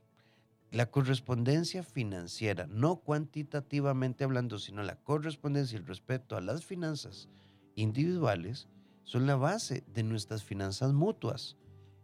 la 0.70 0.86
correspondencia 0.86 1.82
financiera, 1.82 2.68
no 2.68 3.00
cuantitativamente 3.00 4.22
hablando, 4.22 4.60
sino 4.60 4.84
la 4.84 4.94
correspondencia 4.94 5.76
y 5.76 5.80
el 5.80 5.88
respeto 5.88 6.36
a 6.36 6.40
las 6.40 6.64
finanzas 6.64 7.28
individuales 7.74 8.68
son 9.02 9.26
la 9.26 9.34
base 9.34 9.82
de 9.88 10.04
nuestras 10.04 10.44
finanzas 10.44 10.92
mutuas 10.92 11.56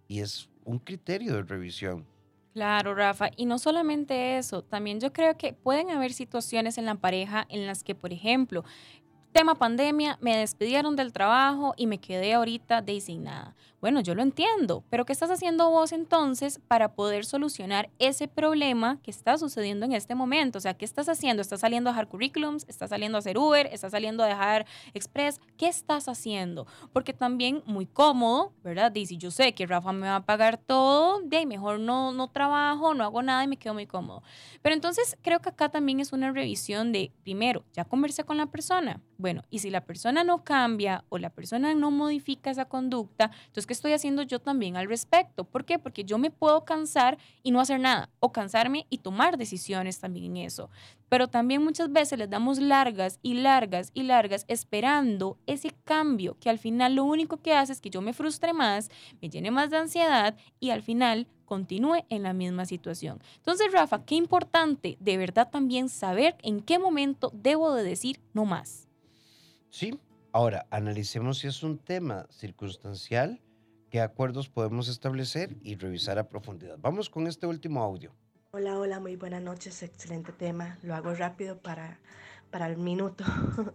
y 0.08 0.22
es 0.22 0.48
un 0.64 0.80
criterio 0.80 1.34
de 1.34 1.42
revisión. 1.42 2.04
Claro, 2.52 2.96
Rafa. 2.96 3.30
Y 3.36 3.46
no 3.46 3.58
solamente 3.58 4.36
eso, 4.36 4.62
también 4.62 4.98
yo 4.98 5.12
creo 5.12 5.36
que 5.36 5.52
pueden 5.52 5.90
haber 5.90 6.12
situaciones 6.12 6.78
en 6.78 6.84
la 6.84 6.96
pareja 6.96 7.46
en 7.48 7.64
las 7.66 7.84
que, 7.84 7.94
por 7.94 8.12
ejemplo, 8.12 8.64
tema 9.32 9.54
pandemia, 9.54 10.18
me 10.20 10.36
despidieron 10.36 10.96
del 10.96 11.12
trabajo 11.12 11.74
y 11.76 11.86
me 11.86 11.98
quedé 11.98 12.34
ahorita 12.34 12.82
designada. 12.82 13.54
Bueno, 13.80 14.00
yo 14.00 14.14
lo 14.14 14.22
entiendo, 14.22 14.84
pero 14.90 15.06
¿qué 15.06 15.14
estás 15.14 15.30
haciendo 15.30 15.70
vos 15.70 15.92
entonces 15.92 16.60
para 16.68 16.92
poder 16.92 17.24
solucionar 17.24 17.88
ese 17.98 18.28
problema 18.28 18.98
que 19.02 19.10
está 19.10 19.38
sucediendo 19.38 19.86
en 19.86 19.92
este 19.92 20.14
momento? 20.14 20.58
O 20.58 20.60
sea, 20.60 20.74
¿qué 20.74 20.84
estás 20.84 21.08
haciendo? 21.08 21.40
¿Estás 21.40 21.60
saliendo 21.60 21.88
a 21.88 21.94
dejar 21.94 22.06
currículums? 22.08 22.66
¿Estás 22.68 22.90
saliendo 22.90 23.16
a 23.16 23.20
hacer 23.20 23.38
Uber? 23.38 23.66
¿Estás 23.72 23.92
saliendo 23.92 24.22
a 24.22 24.26
dejar 24.26 24.66
Express? 24.92 25.40
¿Qué 25.56 25.68
estás 25.68 26.08
haciendo? 26.08 26.66
Porque 26.92 27.14
también 27.14 27.62
muy 27.64 27.86
cómodo, 27.86 28.52
¿verdad? 28.62 28.92
Dice, 28.92 29.16
yo 29.16 29.30
sé 29.30 29.54
que 29.54 29.66
Rafa 29.66 29.92
me 29.92 30.08
va 30.08 30.16
a 30.16 30.26
pagar 30.26 30.58
todo, 30.58 31.22
de 31.22 31.38
ahí 31.38 31.46
mejor 31.46 31.80
no, 31.80 32.12
no 32.12 32.28
trabajo, 32.28 32.92
no 32.92 33.02
hago 33.02 33.22
nada 33.22 33.44
y 33.44 33.48
me 33.48 33.56
quedo 33.56 33.72
muy 33.72 33.86
cómodo. 33.86 34.22
Pero 34.60 34.74
entonces 34.74 35.16
creo 35.22 35.40
que 35.40 35.48
acá 35.48 35.70
también 35.70 36.00
es 36.00 36.12
una 36.12 36.32
revisión 36.32 36.92
de, 36.92 37.12
primero, 37.22 37.64
ya 37.72 37.86
conversé 37.86 38.24
con 38.24 38.36
la 38.36 38.44
persona. 38.44 39.00
Bueno, 39.20 39.42
y 39.50 39.58
si 39.58 39.68
la 39.68 39.84
persona 39.84 40.24
no 40.24 40.44
cambia 40.44 41.04
o 41.10 41.18
la 41.18 41.28
persona 41.28 41.74
no 41.74 41.90
modifica 41.90 42.50
esa 42.50 42.64
conducta, 42.64 43.30
entonces, 43.42 43.66
¿qué 43.66 43.74
estoy 43.74 43.92
haciendo 43.92 44.22
yo 44.22 44.38
también 44.38 44.78
al 44.78 44.88
respecto? 44.88 45.44
¿Por 45.44 45.66
qué? 45.66 45.78
Porque 45.78 46.04
yo 46.04 46.16
me 46.16 46.30
puedo 46.30 46.64
cansar 46.64 47.18
y 47.42 47.50
no 47.50 47.60
hacer 47.60 47.80
nada, 47.80 48.08
o 48.18 48.32
cansarme 48.32 48.86
y 48.88 48.96
tomar 48.96 49.36
decisiones 49.36 50.00
también 50.00 50.24
en 50.24 50.46
eso. 50.46 50.70
Pero 51.10 51.28
también 51.28 51.62
muchas 51.62 51.92
veces 51.92 52.18
les 52.18 52.30
damos 52.30 52.60
largas 52.60 53.18
y 53.20 53.34
largas 53.34 53.90
y 53.92 54.04
largas 54.04 54.46
esperando 54.48 55.36
ese 55.46 55.74
cambio 55.84 56.38
que 56.40 56.48
al 56.48 56.58
final 56.58 56.94
lo 56.94 57.04
único 57.04 57.36
que 57.36 57.52
hace 57.52 57.74
es 57.74 57.82
que 57.82 57.90
yo 57.90 58.00
me 58.00 58.14
frustre 58.14 58.54
más, 58.54 58.90
me 59.20 59.28
llene 59.28 59.50
más 59.50 59.68
de 59.68 59.76
ansiedad 59.76 60.34
y 60.60 60.70
al 60.70 60.80
final 60.80 61.26
continúe 61.44 62.06
en 62.08 62.22
la 62.22 62.32
misma 62.32 62.64
situación. 62.64 63.20
Entonces, 63.36 63.70
Rafa, 63.70 64.02
qué 64.06 64.14
importante 64.14 64.96
de 64.98 65.18
verdad 65.18 65.50
también 65.50 65.90
saber 65.90 66.36
en 66.42 66.60
qué 66.60 66.78
momento 66.78 67.30
debo 67.34 67.74
de 67.74 67.84
decir 67.84 68.18
no 68.32 68.46
más. 68.46 68.89
Sí, 69.70 70.00
ahora 70.32 70.66
analicemos 70.70 71.38
si 71.38 71.46
es 71.46 71.62
un 71.62 71.78
tema 71.78 72.26
circunstancial, 72.28 73.40
qué 73.88 74.00
acuerdos 74.00 74.48
podemos 74.48 74.88
establecer 74.88 75.56
y 75.62 75.76
revisar 75.76 76.18
a 76.18 76.28
profundidad. 76.28 76.76
Vamos 76.80 77.08
con 77.08 77.28
este 77.28 77.46
último 77.46 77.80
audio. 77.80 78.12
Hola, 78.50 78.76
hola, 78.76 78.98
muy 78.98 79.14
buenas 79.14 79.42
noches, 79.42 79.84
excelente 79.84 80.32
tema. 80.32 80.76
Lo 80.82 80.96
hago 80.96 81.14
rápido 81.14 81.56
para, 81.58 82.00
para 82.50 82.66
el 82.66 82.76
minuto. 82.76 83.24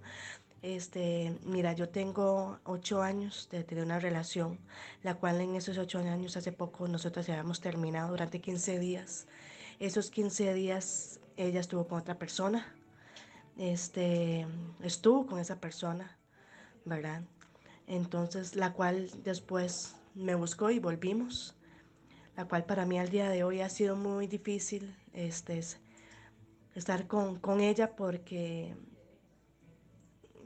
Este, 0.62 1.38
mira, 1.46 1.74
yo 1.74 1.90
tengo 1.90 2.58
ocho 2.64 3.04
años 3.04 3.48
de 3.52 3.64
tener 3.64 3.84
una 3.84 4.00
relación, 4.00 4.58
la 5.04 5.14
cual 5.14 5.40
en 5.40 5.54
esos 5.54 5.78
ocho 5.78 6.00
años 6.00 6.38
hace 6.38 6.52
poco 6.52 6.88
nosotros 6.88 7.30
habíamos 7.30 7.62
terminado 7.62 8.10
durante 8.10 8.42
15 8.42 8.80
días. 8.80 9.28
Esos 9.78 10.10
15 10.10 10.56
días 10.56 11.20
ella 11.38 11.60
estuvo 11.60 11.88
con 11.88 12.00
otra 12.00 12.18
persona, 12.18 12.74
este, 13.58 14.46
estuvo 14.82 15.26
con 15.26 15.40
esa 15.40 15.60
persona, 15.60 16.18
¿verdad? 16.86 17.24
Entonces, 17.88 18.56
la 18.56 18.74
cual 18.74 19.10
después 19.24 19.96
me 20.16 20.36
buscó 20.36 20.72
y 20.72 20.80
volvimos, 20.80 21.56
la 22.36 22.46
cual 22.46 22.66
para 22.66 22.86
mí 22.86 23.00
al 23.00 23.10
día 23.10 23.30
de 23.30 23.44
hoy 23.44 23.62
ha 23.62 23.70
sido 23.70 23.96
muy 23.96 24.28
difícil 24.28 24.96
este, 25.14 25.62
estar 26.74 27.08
con, 27.08 27.40
con 27.40 27.62
ella 27.62 27.96
porque 27.96 28.76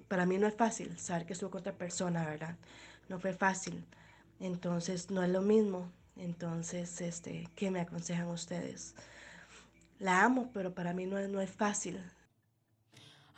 para 0.08 0.26
mí 0.26 0.38
no 0.38 0.48
es 0.48 0.56
fácil 0.56 0.98
saber 0.98 1.26
que 1.26 1.34
estuvo 1.34 1.52
con 1.52 1.62
otra 1.62 1.74
persona, 1.74 2.26
¿verdad? 2.26 2.58
No 3.08 3.19
fue 3.19 3.34
fácil. 3.34 3.86
Entonces, 4.39 5.10
no 5.12 5.24
es 5.24 5.30
lo 5.30 5.41
mismo. 5.41 5.91
Entonces, 6.17 7.00
este, 7.02 7.48
¿qué 7.56 7.72
me 7.72 7.80
aconsejan 7.80 8.28
ustedes? 8.28 8.95
La 10.00 10.24
amo, 10.24 10.50
pero 10.54 10.74
para 10.74 10.93
mí 10.93 11.06
no 11.06 11.17
es, 11.17 11.30
no 11.30 11.39
es 11.41 11.50
fácil. 11.50 12.02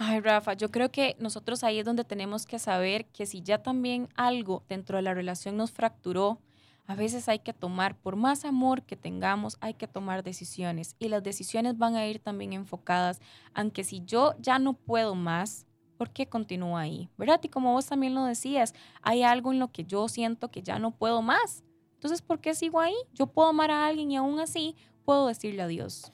Ay, 0.03 0.19
Rafa, 0.19 0.53
yo 0.53 0.71
creo 0.71 0.91
que 0.91 1.15
nosotros 1.19 1.63
ahí 1.63 1.77
es 1.77 1.85
donde 1.85 2.03
tenemos 2.03 2.47
que 2.47 2.57
saber 2.57 3.05
que 3.05 3.27
si 3.27 3.43
ya 3.43 3.61
también 3.61 4.09
algo 4.15 4.63
dentro 4.67 4.97
de 4.97 5.03
la 5.03 5.13
relación 5.13 5.57
nos 5.57 5.69
fracturó, 5.69 6.39
a 6.87 6.95
veces 6.95 7.29
hay 7.29 7.37
que 7.37 7.53
tomar, 7.53 7.95
por 7.95 8.15
más 8.15 8.43
amor 8.43 8.81
que 8.81 8.95
tengamos, 8.95 9.57
hay 9.61 9.75
que 9.75 9.85
tomar 9.85 10.23
decisiones. 10.23 10.95
Y 10.97 11.09
las 11.09 11.21
decisiones 11.21 11.77
van 11.77 11.95
a 11.95 12.07
ir 12.07 12.17
también 12.17 12.53
enfocadas, 12.53 13.21
aunque 13.53 13.83
si 13.83 14.03
yo 14.03 14.33
ya 14.39 14.57
no 14.57 14.73
puedo 14.73 15.13
más, 15.13 15.67
¿por 15.99 16.09
qué 16.09 16.25
continúo 16.25 16.77
ahí? 16.77 17.07
¿Verdad? 17.15 17.39
Y 17.43 17.49
como 17.49 17.73
vos 17.73 17.85
también 17.85 18.15
lo 18.15 18.25
decías, 18.25 18.73
hay 19.03 19.21
algo 19.21 19.51
en 19.51 19.59
lo 19.59 19.71
que 19.71 19.83
yo 19.83 20.07
siento 20.07 20.49
que 20.49 20.63
ya 20.63 20.79
no 20.79 20.89
puedo 20.89 21.21
más. 21.21 21.63
Entonces, 21.93 22.23
¿por 22.23 22.41
qué 22.41 22.55
sigo 22.55 22.79
ahí? 22.79 22.95
Yo 23.13 23.27
puedo 23.27 23.49
amar 23.49 23.69
a 23.69 23.85
alguien 23.85 24.09
y 24.09 24.17
aún 24.17 24.39
así 24.39 24.75
puedo 25.05 25.27
decirle 25.27 25.61
adiós. 25.61 26.11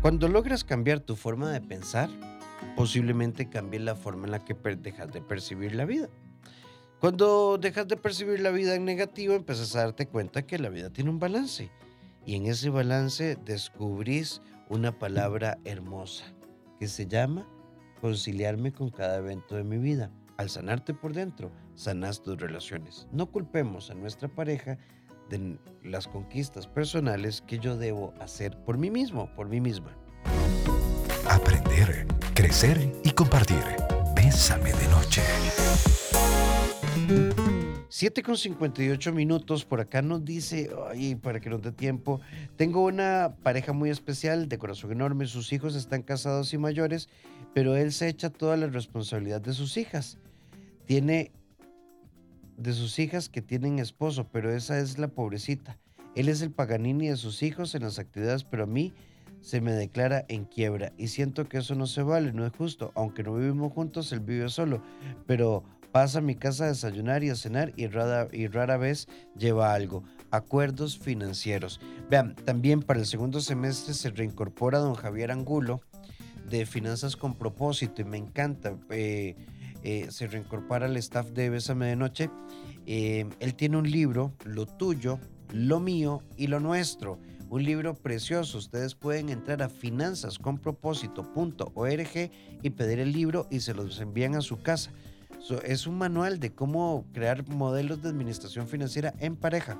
Cuando 0.00 0.28
logras 0.28 0.62
cambiar 0.62 1.00
tu 1.00 1.16
forma 1.16 1.50
de 1.50 1.60
pensar, 1.60 2.08
posiblemente 2.76 3.48
cambie 3.48 3.80
la 3.80 3.96
forma 3.96 4.26
en 4.26 4.30
la 4.30 4.44
que 4.44 4.54
dejas 4.54 5.12
de 5.12 5.20
percibir 5.20 5.74
la 5.74 5.86
vida. 5.86 6.08
Cuando 7.00 7.58
dejas 7.58 7.88
de 7.88 7.96
percibir 7.96 8.38
la 8.38 8.50
vida 8.50 8.76
en 8.76 8.84
negativo, 8.84 9.34
empiezas 9.34 9.74
a 9.74 9.80
darte 9.80 10.06
cuenta 10.06 10.46
que 10.46 10.60
la 10.60 10.68
vida 10.68 10.90
tiene 10.90 11.10
un 11.10 11.18
balance. 11.18 11.72
Y 12.24 12.36
en 12.36 12.46
ese 12.46 12.70
balance 12.70 13.36
descubrís 13.44 14.40
una 14.68 14.96
palabra 14.96 15.58
hermosa 15.64 16.32
que 16.78 16.86
se 16.86 17.08
llama 17.08 17.48
conciliarme 18.00 18.72
con 18.72 18.90
cada 18.90 19.18
evento 19.18 19.56
de 19.56 19.64
mi 19.64 19.78
vida. 19.78 20.12
Al 20.36 20.48
sanarte 20.48 20.94
por 20.94 21.12
dentro, 21.12 21.50
sanas 21.74 22.22
tus 22.22 22.38
relaciones. 22.40 23.08
No 23.10 23.32
culpemos 23.32 23.90
a 23.90 23.94
nuestra 23.94 24.28
pareja 24.28 24.78
de 25.28 25.58
las 25.82 26.08
conquistas 26.08 26.66
personales 26.66 27.42
que 27.46 27.58
yo 27.58 27.76
debo 27.76 28.14
hacer 28.20 28.56
por 28.64 28.78
mí 28.78 28.90
mismo, 28.90 29.32
por 29.34 29.48
mí 29.48 29.60
misma. 29.60 29.96
Aprender, 31.28 32.06
crecer 32.34 32.92
y 33.04 33.10
compartir. 33.10 33.62
Bésame 34.14 34.72
de 34.72 34.88
noche. 34.88 35.22
7 37.90 38.22
con 38.22 38.36
58 38.36 39.12
minutos, 39.12 39.64
por 39.64 39.80
acá 39.80 40.02
nos 40.02 40.24
dice, 40.24 40.70
ay, 40.90 41.14
para 41.16 41.40
que 41.40 41.50
nos 41.50 41.62
dé 41.62 41.72
tiempo, 41.72 42.20
tengo 42.56 42.84
una 42.84 43.34
pareja 43.42 43.72
muy 43.72 43.90
especial, 43.90 44.48
de 44.48 44.58
corazón 44.58 44.92
enorme, 44.92 45.26
sus 45.26 45.52
hijos 45.52 45.74
están 45.74 46.02
casados 46.02 46.52
y 46.52 46.58
mayores, 46.58 47.08
pero 47.54 47.76
él 47.76 47.92
se 47.92 48.08
echa 48.08 48.30
toda 48.30 48.56
la 48.56 48.66
responsabilidad 48.66 49.40
de 49.40 49.52
sus 49.52 49.76
hijas. 49.76 50.18
Tiene 50.86 51.32
de 52.58 52.72
sus 52.72 52.98
hijas 52.98 53.28
que 53.28 53.40
tienen 53.40 53.78
esposo, 53.78 54.28
pero 54.30 54.54
esa 54.54 54.78
es 54.78 54.98
la 54.98 55.08
pobrecita. 55.08 55.78
Él 56.14 56.28
es 56.28 56.42
el 56.42 56.50
Paganini 56.50 57.08
de 57.08 57.16
sus 57.16 57.42
hijos 57.42 57.74
en 57.74 57.82
las 57.82 57.98
actividades, 57.98 58.44
pero 58.44 58.64
a 58.64 58.66
mí 58.66 58.92
se 59.40 59.60
me 59.60 59.72
declara 59.72 60.24
en 60.28 60.44
quiebra 60.44 60.92
y 60.98 61.08
siento 61.08 61.48
que 61.48 61.58
eso 61.58 61.76
no 61.76 61.86
se 61.86 62.02
vale, 62.02 62.32
no 62.32 62.44
es 62.44 62.52
justo. 62.52 62.90
Aunque 62.96 63.22
no 63.22 63.36
vivimos 63.36 63.72
juntos, 63.72 64.12
él 64.12 64.20
vive 64.20 64.48
solo, 64.48 64.82
pero 65.26 65.62
pasa 65.92 66.18
a 66.18 66.22
mi 66.22 66.34
casa 66.34 66.64
a 66.64 66.68
desayunar 66.68 67.22
y 67.22 67.30
a 67.30 67.36
cenar 67.36 67.72
y 67.76 67.86
rara, 67.86 68.28
y 68.32 68.48
rara 68.48 68.76
vez 68.76 69.06
lleva 69.36 69.72
algo. 69.72 70.02
Acuerdos 70.30 70.98
financieros. 70.98 71.80
Vean, 72.10 72.34
también 72.34 72.82
para 72.82 72.98
el 72.98 73.06
segundo 73.06 73.40
semestre 73.40 73.94
se 73.94 74.10
reincorpora 74.10 74.78
don 74.78 74.94
Javier 74.94 75.30
Angulo 75.30 75.80
de 76.50 76.66
Finanzas 76.66 77.16
con 77.16 77.34
Propósito 77.34 78.02
y 78.02 78.04
me 78.04 78.16
encanta. 78.16 78.76
Eh, 78.90 79.36
eh, 79.82 80.06
se 80.10 80.26
reincorpora 80.26 80.86
al 80.86 80.96
staff 80.96 81.28
de 81.30 81.50
Bésame 81.50 81.86
de 81.86 81.96
Noche. 81.96 82.30
Eh, 82.86 83.28
él 83.40 83.54
tiene 83.54 83.76
un 83.76 83.90
libro, 83.90 84.32
Lo 84.44 84.64
Tuyo, 84.66 85.18
Lo 85.52 85.80
Mío 85.80 86.22
y 86.36 86.46
Lo 86.48 86.60
Nuestro. 86.60 87.18
Un 87.50 87.64
libro 87.64 87.94
precioso. 87.94 88.58
Ustedes 88.58 88.94
pueden 88.94 89.30
entrar 89.30 89.62
a 89.62 89.68
finanzasconpropósito.org 89.68 92.30
y 92.62 92.70
pedir 92.70 93.00
el 93.00 93.12
libro 93.12 93.46
y 93.50 93.60
se 93.60 93.74
los 93.74 94.00
envían 94.00 94.34
a 94.34 94.40
su 94.40 94.60
casa. 94.60 94.90
es 95.64 95.86
un 95.86 95.96
manual 95.96 96.40
de 96.40 96.52
cómo 96.54 97.06
crear 97.12 97.46
modelos 97.48 98.02
de 98.02 98.08
administración 98.08 98.66
financiera 98.68 99.14
en 99.18 99.36
pareja. 99.36 99.78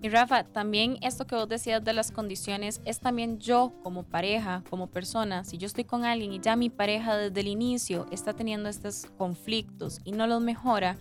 Y 0.00 0.10
Rafa, 0.10 0.44
también 0.44 0.96
esto 1.02 1.26
que 1.26 1.34
vos 1.34 1.48
decías 1.48 1.82
de 1.82 1.92
las 1.92 2.12
condiciones 2.12 2.80
es 2.84 3.00
también 3.00 3.40
yo 3.40 3.72
como 3.82 4.04
pareja, 4.04 4.62
como 4.70 4.86
persona, 4.86 5.42
si 5.42 5.58
yo 5.58 5.66
estoy 5.66 5.84
con 5.84 6.04
alguien 6.04 6.32
y 6.32 6.38
ya 6.38 6.54
mi 6.54 6.70
pareja 6.70 7.16
desde 7.16 7.40
el 7.40 7.48
inicio 7.48 8.06
está 8.12 8.32
teniendo 8.32 8.68
estos 8.68 9.06
conflictos 9.16 10.00
y 10.04 10.12
no 10.12 10.28
los 10.28 10.40
mejora, 10.40 10.96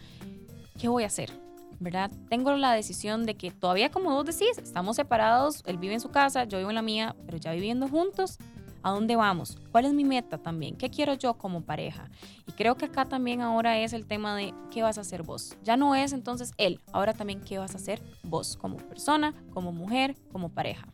¿qué 0.79 0.87
voy 0.87 1.03
a 1.03 1.07
hacer? 1.07 1.31
¿Verdad? 1.79 2.09
Tengo 2.27 2.51
la 2.53 2.73
decisión 2.73 3.27
de 3.27 3.35
que 3.35 3.51
todavía 3.51 3.91
como 3.91 4.15
vos 4.15 4.25
decís, 4.25 4.57
estamos 4.57 4.95
separados, 4.95 5.61
él 5.67 5.77
vive 5.77 5.93
en 5.93 5.99
su 5.99 6.09
casa, 6.09 6.45
yo 6.45 6.57
vivo 6.57 6.71
en 6.71 6.75
la 6.75 6.81
mía, 6.81 7.15
pero 7.27 7.37
ya 7.37 7.51
viviendo 7.51 7.87
juntos, 7.87 8.39
¿A 8.83 8.91
dónde 8.91 9.15
vamos? 9.15 9.57
¿Cuál 9.71 9.85
es 9.85 9.93
mi 9.93 10.05
meta 10.05 10.37
también? 10.37 10.75
¿Qué 10.75 10.89
quiero 10.89 11.13
yo 11.13 11.35
como 11.35 11.61
pareja? 11.61 12.09
Y 12.47 12.51
creo 12.53 12.75
que 12.75 12.85
acá 12.85 13.05
también 13.05 13.41
ahora 13.41 13.79
es 13.79 13.93
el 13.93 14.05
tema 14.05 14.35
de 14.35 14.53
qué 14.71 14.83
vas 14.83 14.97
a 14.97 15.01
hacer 15.01 15.23
vos. 15.23 15.57
Ya 15.63 15.77
no 15.77 15.95
es 15.95 16.13
entonces 16.13 16.51
él, 16.57 16.79
ahora 16.91 17.13
también 17.13 17.41
qué 17.41 17.57
vas 17.57 17.73
a 17.73 17.77
hacer 17.77 18.01
vos 18.23 18.57
como 18.57 18.77
persona, 18.77 19.33
como 19.51 19.71
mujer, 19.71 20.15
como 20.31 20.49
pareja. 20.49 20.87